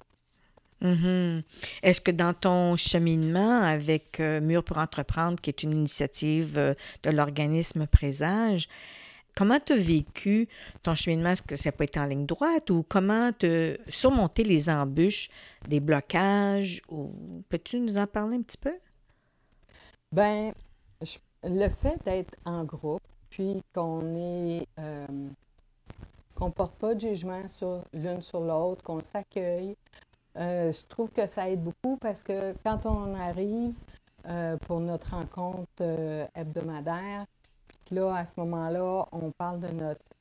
Mhm. 0.81 1.43
Est-ce 1.83 2.01
que 2.01 2.11
dans 2.11 2.35
ton 2.35 2.77
cheminement 2.77 3.61
avec 3.63 4.21
euh, 4.21 4.41
Mur 4.41 4.63
pour 4.65 4.79
entreprendre, 4.79 5.41
qui 5.41 5.51
est 5.51 5.63
une 5.63 5.73
initiative 5.73 6.59
euh, 6.59 6.75
de 7.05 7.11
l'organisme 7.11 7.87
Présage, 7.87 8.69
comment 9.35 9.59
tu 9.65 9.73
as 9.73 9.77
vécu 9.77 10.49
ton 10.83 10.95
cheminement? 10.95 11.31
Est-ce 11.31 11.43
que 11.43 11.57
ça 11.57 11.73
pas 11.73 11.85
été 11.85 11.99
en 12.01 12.05
ligne 12.07 12.27
droite 12.27 12.69
ou 12.71 12.85
comment 12.87 13.33
te 13.33 13.79
surmonter 13.89 14.45
les 14.45 14.69
embûches, 14.69 15.31
des 15.69 15.81
blocages? 15.81 16.83
Ou... 16.91 17.43
Peux-tu 17.49 17.81
nous 17.81 17.97
en 17.97 18.07
parler 18.07 18.37
un 18.37 18.43
petit 18.43 18.59
peu? 18.59 18.75
Ben, 20.13 20.53
je- 21.03 21.19
le 21.45 21.69
fait 21.69 21.99
d'être 22.05 22.35
en 22.45 22.65
groupe, 22.65 23.03
puis 23.31 23.63
qu'on 23.75 24.17
est, 24.17 24.67
euh, 24.79 25.07
qu'on 26.35 26.51
porte 26.51 26.75
pas 26.77 26.95
de 26.95 27.01
jugement 27.01 27.47
sur 27.49 27.83
l'une 27.93 28.21
sur 28.21 28.41
l'autre, 28.41 28.83
qu'on 28.83 29.01
s'accueille, 29.01 29.77
euh, 30.37 30.73
je 30.73 30.87
trouve 30.87 31.11
que 31.11 31.27
ça 31.27 31.49
aide 31.49 31.63
beaucoup 31.63 31.97
parce 31.97 32.23
que 32.23 32.55
quand 32.65 32.87
on 32.87 33.15
arrive 33.15 33.73
euh, 34.27 34.57
pour 34.59 34.81
notre 34.81 35.15
rencontre 35.15 35.69
euh, 35.81 36.27
hebdomadaire, 36.35 37.27
puis 37.85 37.97
là, 37.97 38.15
à 38.15 38.25
ce 38.25 38.41
moment-là, 38.41 39.07
on 39.13 39.31
parle 39.31 39.61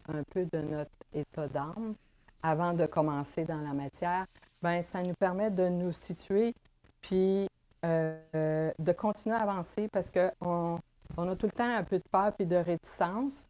un 0.10 0.24
peu 0.30 0.46
de 0.52 0.60
notre 0.60 0.92
état 1.14 1.48
d'âme 1.48 1.96
avant 2.44 2.74
de 2.74 2.86
commencer 2.86 3.46
dans 3.46 3.62
la 3.62 3.74
matière, 3.74 4.26
ben 4.62 4.82
ça 4.82 5.02
nous 5.02 5.14
permet 5.16 5.50
de 5.50 5.70
nous 5.70 5.92
situer, 5.92 6.54
puis 7.02 7.48
de 7.84 8.92
continuer 8.94 9.36
à 9.36 9.42
avancer 9.42 9.90
parce 9.90 10.10
qu'on 10.10 10.80
on 11.18 11.30
a 11.30 11.36
tout 11.36 11.48
le 11.48 11.52
temps 11.52 11.70
un 11.70 11.84
peu 11.84 11.98
de 11.98 12.04
peur 12.10 12.32
puis 12.34 12.46
de 12.46 12.56
réticence 12.56 13.50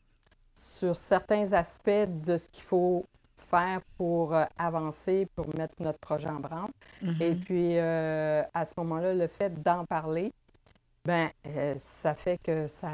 sur 0.56 0.96
certains 0.96 1.52
aspects 1.54 1.90
de 2.24 2.38
ce 2.38 2.50
qu'il 2.50 2.64
faut 2.64 3.06
faire 3.38 3.82
pour 3.98 4.34
euh, 4.34 4.46
avancer, 4.58 5.28
pour 5.36 5.48
mettre 5.56 5.76
notre 5.80 6.00
projet 6.00 6.30
en 6.30 6.40
branle. 6.40 6.72
Et 7.20 7.32
Mhm. 7.32 7.40
puis, 7.42 7.78
euh, 7.78 8.42
à 8.54 8.66
ce 8.66 8.74
moment-là, 8.78 9.14
le 9.14 9.28
fait 9.28 9.62
d'en 9.62 9.86
parler, 9.86 10.32
ben, 11.06 11.30
euh, 11.48 11.76
ça 11.78 12.16
fait 12.16 12.38
que 12.42 12.68
ça, 12.68 12.90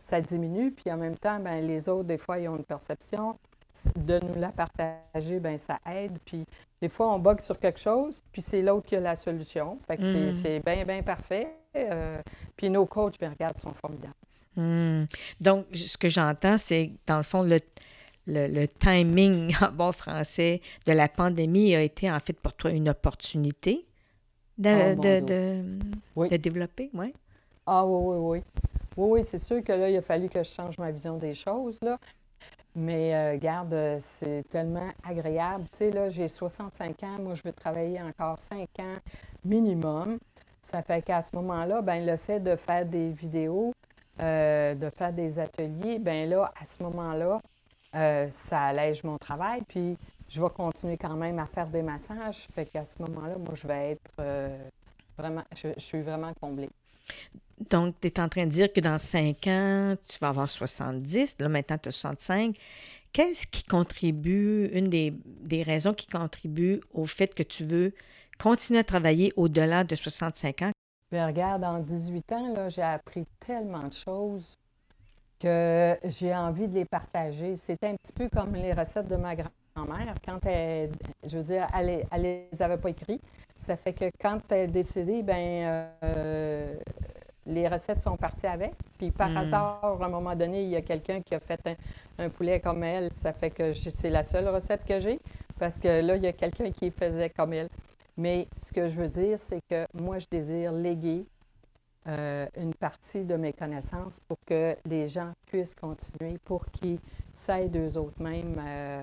ça 0.00 0.20
diminue. 0.20 0.72
Puis 0.72 0.90
en 0.90 0.96
même 0.96 1.16
temps, 1.16 1.38
ben, 1.38 1.64
les 1.64 1.88
autres, 1.88 2.04
des 2.08 2.18
fois, 2.18 2.38
ils 2.38 2.48
ont 2.48 2.56
une 2.56 2.64
perception. 2.64 3.38
De 3.94 4.18
nous 4.20 4.40
la 4.40 4.52
partager, 4.52 5.38
ben, 5.38 5.58
ça 5.58 5.78
aide. 5.86 6.18
Puis 6.24 6.46
des 6.80 6.88
fois, 6.88 7.12
on 7.12 7.18
bug 7.18 7.40
sur 7.40 7.58
quelque 7.58 7.78
chose, 7.78 8.22
puis 8.32 8.40
c'est 8.40 8.62
l'autre 8.62 8.86
qui 8.86 8.96
a 8.96 9.00
la 9.00 9.14
solution. 9.16 9.78
Fait 9.86 9.98
que 9.98 10.02
c'est- 10.02 10.12
Mhm. 10.14 10.32
c'est 10.42 10.60
bien, 10.60 10.84
bien 10.86 11.02
parfait. 11.02 11.54
Puis 12.56 12.70
nos 12.70 12.86
coachs, 12.86 13.18
bien, 13.18 13.28
regarde, 13.30 13.58
sont 13.58 13.74
formidables. 13.74 14.14
Hmm. 14.56 15.04
Donc, 15.40 15.66
ce 15.74 15.96
que 15.96 16.08
j'entends, 16.08 16.58
c'est 16.58 16.88
que, 16.88 16.92
dans 17.06 17.18
le 17.18 17.22
fond, 17.22 17.42
le, 17.42 17.58
le, 18.26 18.46
le 18.48 18.68
timing 18.68 19.54
en 19.60 19.70
bon 19.72 19.92
français 19.92 20.60
de 20.86 20.92
la 20.92 21.08
pandémie 21.08 21.74
a 21.74 21.82
été 21.82 22.10
en 22.10 22.18
fait 22.20 22.32
pour 22.40 22.54
toi 22.54 22.70
une 22.70 22.88
opportunité 22.88 23.86
de, 24.58 24.94
Oh, 24.96 25.00
de, 25.00 25.20
de, 25.20 25.64
Oui. 26.16 26.28
de 26.30 26.36
développer, 26.36 26.90
oui. 26.94 27.12
Ah 27.66 27.84
oui, 27.84 28.00
oui, 28.02 28.16
oui. 28.18 28.42
Oui, 28.96 29.08
oui, 29.20 29.24
c'est 29.24 29.38
sûr 29.38 29.62
que 29.62 29.72
là, 29.72 29.90
il 29.90 29.96
a 29.96 30.02
fallu 30.02 30.28
que 30.28 30.42
je 30.42 30.48
change 30.48 30.78
ma 30.78 30.90
vision 30.90 31.18
des 31.18 31.34
choses, 31.34 31.78
là. 31.82 31.98
Mais 32.74 33.14
euh, 33.14 33.32
regarde, 33.32 33.72
euh, 33.72 33.96
c'est 34.00 34.44
tellement 34.50 34.88
agréable. 35.02 35.64
Tu 35.72 35.78
sais, 35.78 35.90
là, 35.90 36.08
j'ai 36.10 36.28
65 36.28 37.02
ans, 37.04 37.18
moi, 37.20 37.34
je 37.34 37.42
veux 37.42 37.52
travailler 37.52 38.00
encore 38.02 38.38
5 38.38 38.60
ans 38.80 38.96
minimum. 39.44 40.18
Ça 40.60 40.82
fait 40.82 41.00
qu'à 41.02 41.22
ce 41.22 41.34
moment-là, 41.36 41.80
ben 41.80 42.04
le 42.04 42.16
fait 42.16 42.40
de 42.40 42.54
faire 42.56 42.84
des 42.84 43.10
vidéos, 43.10 43.72
euh, 44.20 44.74
de 44.74 44.90
faire 44.90 45.12
des 45.12 45.38
ateliers, 45.38 45.98
ben 45.98 46.28
là, 46.28 46.52
à 46.60 46.64
ce 46.64 46.82
moment-là, 46.82 47.40
euh, 47.94 48.28
ça 48.30 48.62
allège 48.62 49.04
mon 49.04 49.18
travail. 49.18 49.62
Puis 49.68 49.96
je 50.28 50.40
vais 50.40 50.50
continuer 50.50 50.96
quand 50.96 51.16
même 51.16 51.38
à 51.38 51.46
faire 51.46 51.68
des 51.68 51.82
massages. 51.82 52.46
Fait 52.54 52.66
qu'à 52.66 52.84
ce 52.84 53.00
moment-là, 53.02 53.36
moi, 53.38 53.54
je 53.54 53.66
vais 53.66 53.92
être 53.92 54.10
euh, 54.20 54.56
vraiment, 55.18 55.44
je, 55.54 55.68
suis 55.78 56.00
vraiment 56.00 56.32
comblée. 56.40 56.70
Donc, 57.70 57.94
tu 58.00 58.08
es 58.08 58.20
en 58.20 58.28
train 58.28 58.44
de 58.44 58.50
dire 58.50 58.72
que 58.72 58.80
dans 58.80 58.98
5 58.98 59.46
ans, 59.46 59.96
tu 60.08 60.18
vas 60.18 60.28
avoir 60.28 60.50
70, 60.50 61.36
là 61.38 61.48
maintenant 61.48 61.78
tu 61.78 61.88
as 61.88 61.92
65. 61.92 62.56
Qu'est-ce 63.12 63.46
qui 63.46 63.62
contribue, 63.62 64.66
une 64.72 64.88
des, 64.88 65.14
des 65.24 65.62
raisons 65.62 65.94
qui 65.94 66.06
contribue 66.06 66.80
au 66.92 67.06
fait 67.06 67.34
que 67.34 67.42
tu 67.42 67.64
veux 67.64 67.94
continuer 68.38 68.80
à 68.80 68.84
travailler 68.84 69.32
au-delà 69.36 69.84
de 69.84 69.94
65 69.94 70.62
ans? 70.62 70.72
Bien, 71.10 71.26
regarde, 71.28 71.64
en 71.64 71.78
18 71.78 72.32
ans, 72.32 72.68
j'ai 72.68 72.82
appris 72.82 73.26
tellement 73.38 73.86
de 73.88 73.92
choses 73.92 74.58
que 75.40 75.96
j'ai 76.04 76.34
envie 76.34 76.68
de 76.68 76.74
les 76.74 76.84
partager. 76.84 77.56
C'était 77.56 77.88
un 77.88 77.96
petit 77.96 78.12
peu 78.12 78.28
comme 78.28 78.54
les 78.54 78.72
recettes 78.72 79.08
de 79.08 79.16
ma 79.16 79.36
grand-mère. 79.36 80.14
Quand 80.24 80.40
elle, 80.46 80.92
je 81.26 81.38
veux 81.38 81.44
dire, 81.44 81.66
elle, 81.74 82.04
elle 82.10 82.22
les 82.22 82.62
avait 82.62 82.78
pas 82.78 82.90
écrites. 82.90 83.22
Ça 83.56 83.76
fait 83.76 83.92
que 83.94 84.06
quand 84.20 84.40
elle 84.52 84.70
est 84.70 84.72
décédée, 84.72 85.22
ben 85.22 85.92
euh, 86.04 86.74
les 87.46 87.68
recettes 87.68 88.02
sont 88.02 88.16
parties 88.16 88.46
avec. 88.46 88.74
Puis 88.98 89.10
par 89.12 89.30
Hmm. 89.30 89.36
hasard, 89.36 89.80
à 90.02 90.06
un 90.06 90.08
moment 90.08 90.34
donné, 90.36 90.64
il 90.64 90.70
y 90.70 90.76
a 90.76 90.82
quelqu'un 90.82 91.20
qui 91.22 91.34
a 91.34 91.40
fait 91.40 91.60
un, 92.18 92.24
un 92.26 92.30
poulet 92.30 92.60
comme 92.60 92.82
elle. 92.84 93.10
Ça 93.14 93.32
fait 93.32 93.50
que 93.50 93.72
c'est 93.72 94.10
la 94.10 94.22
seule 94.22 94.48
recette 94.48 94.84
que 94.84 95.00
j'ai 95.00 95.20
parce 95.58 95.78
que 95.78 96.02
là, 96.02 96.16
il 96.16 96.22
y 96.22 96.26
a 96.26 96.32
quelqu'un 96.32 96.70
qui 96.72 96.90
faisait 96.90 97.30
comme 97.30 97.52
elle. 97.52 97.68
Mais 98.16 98.48
ce 98.64 98.72
que 98.72 98.88
je 98.88 98.96
veux 98.96 99.08
dire, 99.08 99.38
c'est 99.38 99.60
que 99.68 99.86
moi, 99.94 100.18
je 100.18 100.26
désire 100.30 100.72
léguer 100.72 101.26
euh, 102.08 102.46
une 102.56 102.74
partie 102.74 103.24
de 103.24 103.34
mes 103.34 103.52
connaissances 103.52 104.20
pour 104.28 104.38
que 104.46 104.76
les 104.84 105.08
gens 105.08 105.32
puissent 105.46 105.74
continuer, 105.74 106.38
pour 106.44 106.64
qu'ils 106.66 107.00
s'aident 107.34 107.76
eux 107.76 107.98
autres 107.98 108.22
mêmes. 108.22 108.56
euh, 108.64 109.02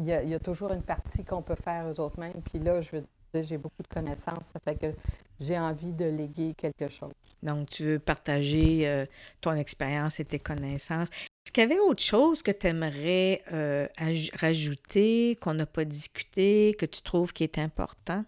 il 0.00 0.06
y, 0.06 0.34
a, 0.34 0.38
toujours 0.38 0.72
une 0.72 0.82
partie 0.82 1.24
qu'on 1.24 1.42
peut 1.42 1.56
faire 1.56 1.86
eux 1.88 2.00
autres 2.00 2.18
mêmes. 2.18 2.40
Puis 2.42 2.58
là, 2.58 2.80
je 2.80 2.96
veux 2.96 3.04
dire, 3.34 3.42
j'ai 3.42 3.58
beaucoup 3.58 3.82
de 3.82 3.88
connaissances, 3.88 4.46
ça 4.46 4.58
fait 4.60 4.76
que 4.76 4.96
j'ai 5.38 5.58
envie 5.58 5.92
de 5.92 6.06
léguer 6.06 6.54
quelque 6.54 6.88
chose. 6.88 7.12
Donc, 7.42 7.68
tu 7.68 7.84
veux 7.84 7.98
partager 7.98 8.88
euh, 8.88 9.04
ton 9.40 9.52
expérience 9.52 10.18
et 10.20 10.24
tes 10.24 10.38
connaissances. 10.38 11.08
Est-ce 11.50 11.54
qu'il 11.54 11.68
y 11.68 11.72
avait 11.72 11.80
autre 11.80 12.04
chose 12.04 12.44
que 12.44 12.52
tu 12.52 12.68
aimerais 12.68 13.42
euh, 13.50 13.88
aj- 13.96 14.30
rajouter, 14.38 15.36
qu'on 15.40 15.54
n'a 15.54 15.66
pas 15.66 15.84
discuté, 15.84 16.76
que 16.78 16.86
tu 16.86 17.02
trouves 17.02 17.32
qui 17.32 17.42
est 17.42 17.58
important 17.58 18.24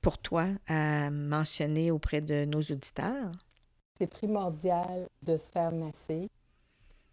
pour 0.00 0.16
toi 0.16 0.46
à 0.66 1.10
mentionner 1.10 1.90
auprès 1.90 2.22
de 2.22 2.46
nos 2.46 2.62
auditeurs? 2.62 3.32
C'est 3.98 4.06
primordial 4.06 5.08
de 5.22 5.36
se 5.36 5.50
faire 5.50 5.72
masser. 5.72 6.30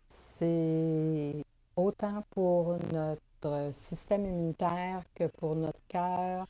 C'est 0.07 1.33
autant 1.75 2.23
pour 2.29 2.77
notre 2.93 3.73
système 3.73 4.25
immunitaire 4.25 5.03
que 5.13 5.25
pour 5.37 5.57
notre 5.57 5.81
cœur, 5.89 6.47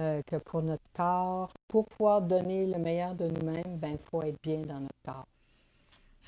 euh, 0.00 0.20
que 0.26 0.34
pour 0.34 0.62
notre 0.62 0.82
corps. 0.96 1.52
Pour 1.68 1.84
pouvoir 1.86 2.22
donner 2.22 2.66
le 2.66 2.78
meilleur 2.78 3.14
de 3.14 3.28
nous-mêmes, 3.28 3.76
ben, 3.76 3.92
il 3.92 3.98
faut 3.98 4.22
être 4.22 4.42
bien 4.42 4.62
dans 4.62 4.80
notre 4.80 5.02
corps. 5.04 5.28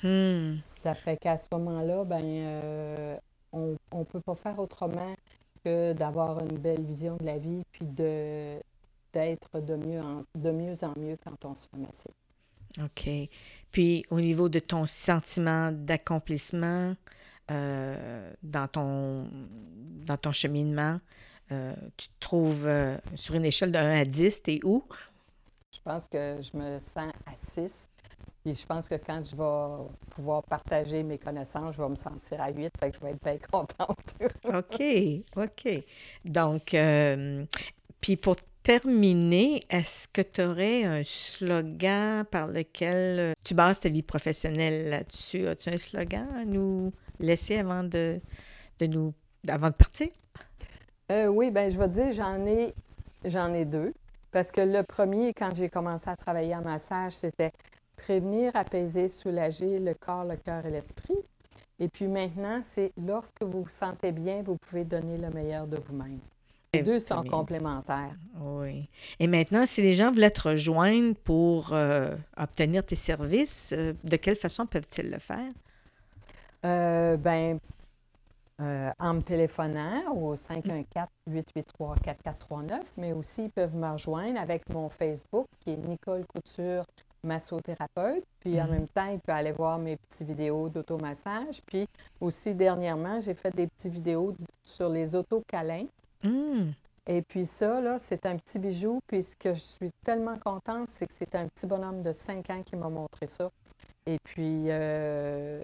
Hmm. 0.03 0.57
Ça 0.77 0.95
fait 0.95 1.17
qu'à 1.17 1.37
ce 1.37 1.47
moment-là, 1.51 2.03
ben, 2.05 2.23
euh, 2.23 3.17
on 3.53 3.75
ne 3.93 4.03
peut 4.03 4.21
pas 4.21 4.35
faire 4.35 4.57
autrement 4.59 5.15
que 5.63 5.93
d'avoir 5.93 6.39
une 6.41 6.57
belle 6.57 6.83
vision 6.83 7.17
de 7.17 7.25
la 7.25 7.37
vie, 7.37 7.61
puis 7.71 7.85
de 7.85 8.57
d'être 9.13 9.59
de 9.59 9.75
mieux 9.75 9.99
en, 9.99 10.21
de 10.35 10.51
mieux 10.51 10.83
en 10.83 10.93
mieux 10.97 11.17
quand 11.23 11.45
on 11.45 11.55
se 11.55 11.67
fait 11.67 11.77
masser. 11.77 12.09
OK. 12.79 13.29
Puis, 13.71 14.05
au 14.09 14.21
niveau 14.21 14.49
de 14.49 14.59
ton 14.59 14.85
sentiment 14.85 15.71
d'accomplissement 15.71 16.95
euh, 17.49 18.31
dans, 18.43 18.67
ton, 18.67 19.27
dans 20.05 20.17
ton 20.17 20.31
cheminement, 20.31 20.99
euh, 21.51 21.73
tu 21.97 22.07
te 22.07 22.19
trouves 22.19 22.65
euh, 22.65 22.97
sur 23.15 23.35
une 23.35 23.45
échelle 23.45 23.71
de 23.71 23.77
1 23.77 24.01
à 24.01 24.05
10, 24.05 24.43
t'es 24.43 24.59
où? 24.63 24.83
Je 25.73 25.79
pense 25.83 26.07
que 26.07 26.37
je 26.41 26.57
me 26.57 26.79
sens 26.79 27.11
à 27.25 27.35
6. 27.35 27.89
Puis 28.43 28.55
je 28.55 28.65
pense 28.65 28.87
que 28.87 28.95
quand 28.95 29.21
je 29.23 29.35
vais 29.35 29.89
pouvoir 30.09 30.43
partager 30.43 31.03
mes 31.03 31.19
connaissances, 31.19 31.75
je 31.75 31.81
vais 31.81 31.89
me 31.89 31.95
sentir 31.95 32.41
à 32.41 32.49
8, 32.49 32.73
fait 32.79 32.91
que 32.91 32.97
je 32.97 33.01
vais 33.05 33.11
être 33.11 33.23
bien 33.23 33.37
contente. 33.51 34.15
OK, 34.45 34.83
OK. 35.35 35.83
Donc, 36.25 36.73
euh, 36.73 37.45
puis 37.99 38.17
pour 38.17 38.35
terminer, 38.63 39.61
est-ce 39.69 40.07
que 40.07 40.21
tu 40.21 40.41
aurais 40.41 40.83
un 40.83 41.03
slogan 41.03 42.25
par 42.25 42.47
lequel 42.47 43.19
euh, 43.19 43.33
tu 43.43 43.53
bases 43.53 43.79
ta 43.79 43.89
vie 43.89 44.01
professionnelle 44.01 44.89
là-dessus? 44.89 45.47
As-tu 45.47 45.69
un 45.69 45.77
slogan 45.77 46.27
à 46.35 46.45
nous 46.45 46.91
laisser 47.19 47.59
avant 47.59 47.83
de, 47.83 48.19
de 48.79 48.85
nous 48.87 49.13
avant 49.47 49.67
de 49.67 49.75
partir? 49.75 50.07
Euh, 51.11 51.27
oui, 51.27 51.51
ben 51.51 51.69
je 51.69 51.77
vais 51.77 51.87
te 51.87 51.93
dire, 51.93 52.13
j'en 52.13 52.45
ai, 52.45 52.73
j'en 53.25 53.53
ai 53.53 53.65
deux. 53.65 53.93
Parce 54.31 54.51
que 54.51 54.61
le 54.61 54.83
premier, 54.83 55.33
quand 55.33 55.53
j'ai 55.53 55.69
commencé 55.69 56.09
à 56.09 56.15
travailler 56.15 56.55
en 56.55 56.61
massage, 56.61 57.13
c'était 57.13 57.51
prévenir, 58.01 58.55
apaiser, 58.55 59.07
soulager 59.07 59.79
le 59.79 59.93
corps, 59.93 60.25
le 60.25 60.35
cœur 60.35 60.65
et 60.65 60.71
l'esprit. 60.71 61.17
Et 61.79 61.87
puis 61.87 62.07
maintenant, 62.07 62.61
c'est 62.63 62.91
lorsque 62.97 63.41
vous 63.41 63.63
vous 63.63 63.69
sentez 63.69 64.11
bien, 64.11 64.43
vous 64.43 64.57
pouvez 64.57 64.83
donner 64.83 65.17
le 65.17 65.29
meilleur 65.29 65.67
de 65.67 65.77
vous-même. 65.77 66.19
Les 66.73 66.83
deux 66.83 66.99
sont 66.99 67.23
complémentaires. 67.23 68.15
Oui. 68.39 68.87
Et 69.19 69.27
maintenant, 69.27 69.65
si 69.65 69.81
les 69.81 69.93
gens 69.93 70.11
voulaient 70.11 70.31
te 70.31 70.47
rejoindre 70.47 71.15
pour 71.15 71.73
euh, 71.73 72.15
obtenir 72.37 72.85
tes 72.85 72.95
services, 72.95 73.73
euh, 73.77 73.93
de 74.03 74.15
quelle 74.15 74.37
façon 74.37 74.65
peuvent-ils 74.65 75.09
le 75.09 75.19
faire? 75.19 75.51
Euh, 76.63 77.17
ben, 77.17 77.59
euh, 78.61 78.91
en 78.99 79.15
me 79.15 79.21
téléphonant 79.21 80.13
au 80.13 80.35
514-883-4439, 80.35 82.83
mais 82.97 83.11
aussi 83.11 83.45
ils 83.45 83.49
peuvent 83.49 83.75
me 83.75 83.91
rejoindre 83.91 84.39
avec 84.39 84.69
mon 84.69 84.87
Facebook 84.87 85.47
qui 85.59 85.71
est 85.71 85.77
Nicole 85.77 86.25
Couture 86.27 86.85
massothérapeute. 87.23 88.23
Puis 88.39 88.59
en 88.61 88.65
Mhm. 88.65 88.71
même 88.71 88.87
temps, 88.87 89.07
il 89.07 89.19
peut 89.19 89.31
aller 89.31 89.51
voir 89.51 89.77
mes 89.79 89.97
petites 89.97 90.27
vidéos 90.27 90.69
d'automassage. 90.69 91.61
Puis 91.65 91.87
aussi 92.19 92.53
dernièrement, 92.55 93.21
j'ai 93.21 93.33
fait 93.33 93.55
des 93.55 93.67
petites 93.67 93.93
vidéos 93.93 94.35
sur 94.65 94.89
les 94.89 95.15
autocâlins. 95.15 95.85
Hmm. 96.23 96.71
Et 97.07 97.21
puis 97.23 97.45
ça, 97.45 97.81
là, 97.81 97.97
c'est 97.97 98.25
un 98.25 98.37
petit 98.37 98.59
bijou. 98.59 98.99
Puis 99.07 99.23
ce 99.23 99.35
que 99.35 99.53
je 99.53 99.59
suis 99.59 99.91
tellement 100.05 100.37
contente, 100.37 100.87
c'est 100.91 101.07
que 101.07 101.13
c'est 101.13 101.33
un 101.35 101.47
petit 101.47 101.65
bonhomme 101.65 102.01
de 102.03 102.11
5 102.13 102.49
ans 102.49 102.61
qui 102.63 102.75
m'a 102.75 102.89
montré 102.89 103.27
ça. 103.27 103.49
Et 104.05 104.17
puis 104.23 104.65
euh, 104.67 105.61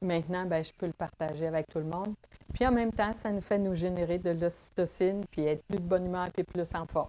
maintenant, 0.00 0.44
ben, 0.46 0.64
je 0.64 0.72
peux 0.72 0.86
le 0.86 0.92
partager 0.92 1.46
avec 1.46 1.66
tout 1.68 1.78
le 1.78 1.84
monde. 1.84 2.14
Puis 2.52 2.66
en 2.66 2.72
même 2.72 2.92
temps, 2.92 3.12
ça 3.14 3.30
nous 3.30 3.40
fait 3.40 3.58
nous 3.58 3.74
générer 3.74 4.18
de 4.18 4.30
l'ocytocine, 4.30 5.24
puis 5.30 5.44
être 5.46 5.62
plus 5.64 5.78
de 5.78 5.82
bonne 5.82 6.06
humeur, 6.06 6.30
puis 6.32 6.44
plus 6.44 6.72
en 6.74 6.86
forme. 6.86 7.08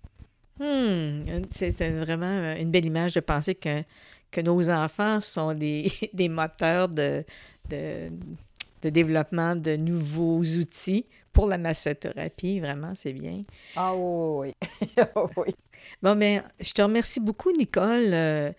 Hmm, 0.59 1.23
C'est 1.51 1.71
c'est 1.71 1.89
vraiment 1.91 2.25
euh, 2.25 2.55
une 2.57 2.71
belle 2.71 2.85
image 2.85 3.13
de 3.13 3.19
penser 3.19 3.55
que, 3.55 3.83
que 4.31 4.41
nos 4.41 4.69
enfants 4.69 5.19
sont 5.21 5.53
des, 5.53 5.91
des 6.13 6.29
moteurs 6.29 6.87
de, 6.87 7.25
de, 7.69 8.09
de 8.81 8.89
développement 8.89 9.55
de 9.55 9.75
nouveaux 9.75 10.41
outils 10.41 11.05
pour 11.33 11.47
la 11.47 11.57
massothérapie. 11.57 12.59
Vraiment, 12.61 12.93
c'est 12.95 13.11
bien. 13.13 13.41
Ah 13.75 13.93
oui, 13.95 14.53
oui, 14.97 15.03
oui. 15.37 15.55
Bon, 16.01 16.15
ben, 16.15 16.41
je 16.61 16.71
te 16.71 16.81
remercie 16.81 17.19
beaucoup, 17.19 17.51
Nicole, 17.51 18.13
euh, 18.13 18.51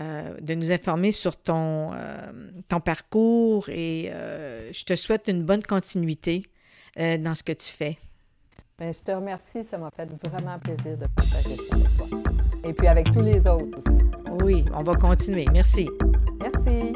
euh, 0.00 0.34
de 0.40 0.54
nous 0.54 0.72
informer 0.72 1.12
sur 1.12 1.36
ton, 1.36 1.92
euh, 1.94 2.32
ton 2.68 2.80
parcours 2.80 3.68
et 3.68 4.10
euh, 4.10 4.72
je 4.72 4.84
te 4.84 4.96
souhaite 4.96 5.28
une 5.28 5.44
bonne 5.44 5.62
continuité 5.62 6.42
euh, 6.98 7.16
dans 7.18 7.34
ce 7.36 7.44
que 7.44 7.52
tu 7.52 7.68
fais. 7.68 7.96
Ben, 8.78 8.92
je 8.92 9.02
te 9.02 9.10
remercie, 9.10 9.64
ça 9.64 9.78
m'a 9.78 9.90
fait 9.90 10.06
vraiment 10.28 10.58
plaisir 10.58 10.98
de 10.98 11.06
partager 11.06 11.56
ça 11.56 11.76
avec 11.76 11.96
toi. 11.96 12.08
Et 12.62 12.74
puis 12.74 12.86
avec 12.86 13.10
tous 13.10 13.22
les 13.22 13.46
autres 13.46 13.78
aussi. 13.78 13.96
Oui, 14.44 14.66
on 14.74 14.82
va 14.82 14.94
continuer. 14.96 15.46
Merci. 15.50 15.88
Merci. 16.42 16.92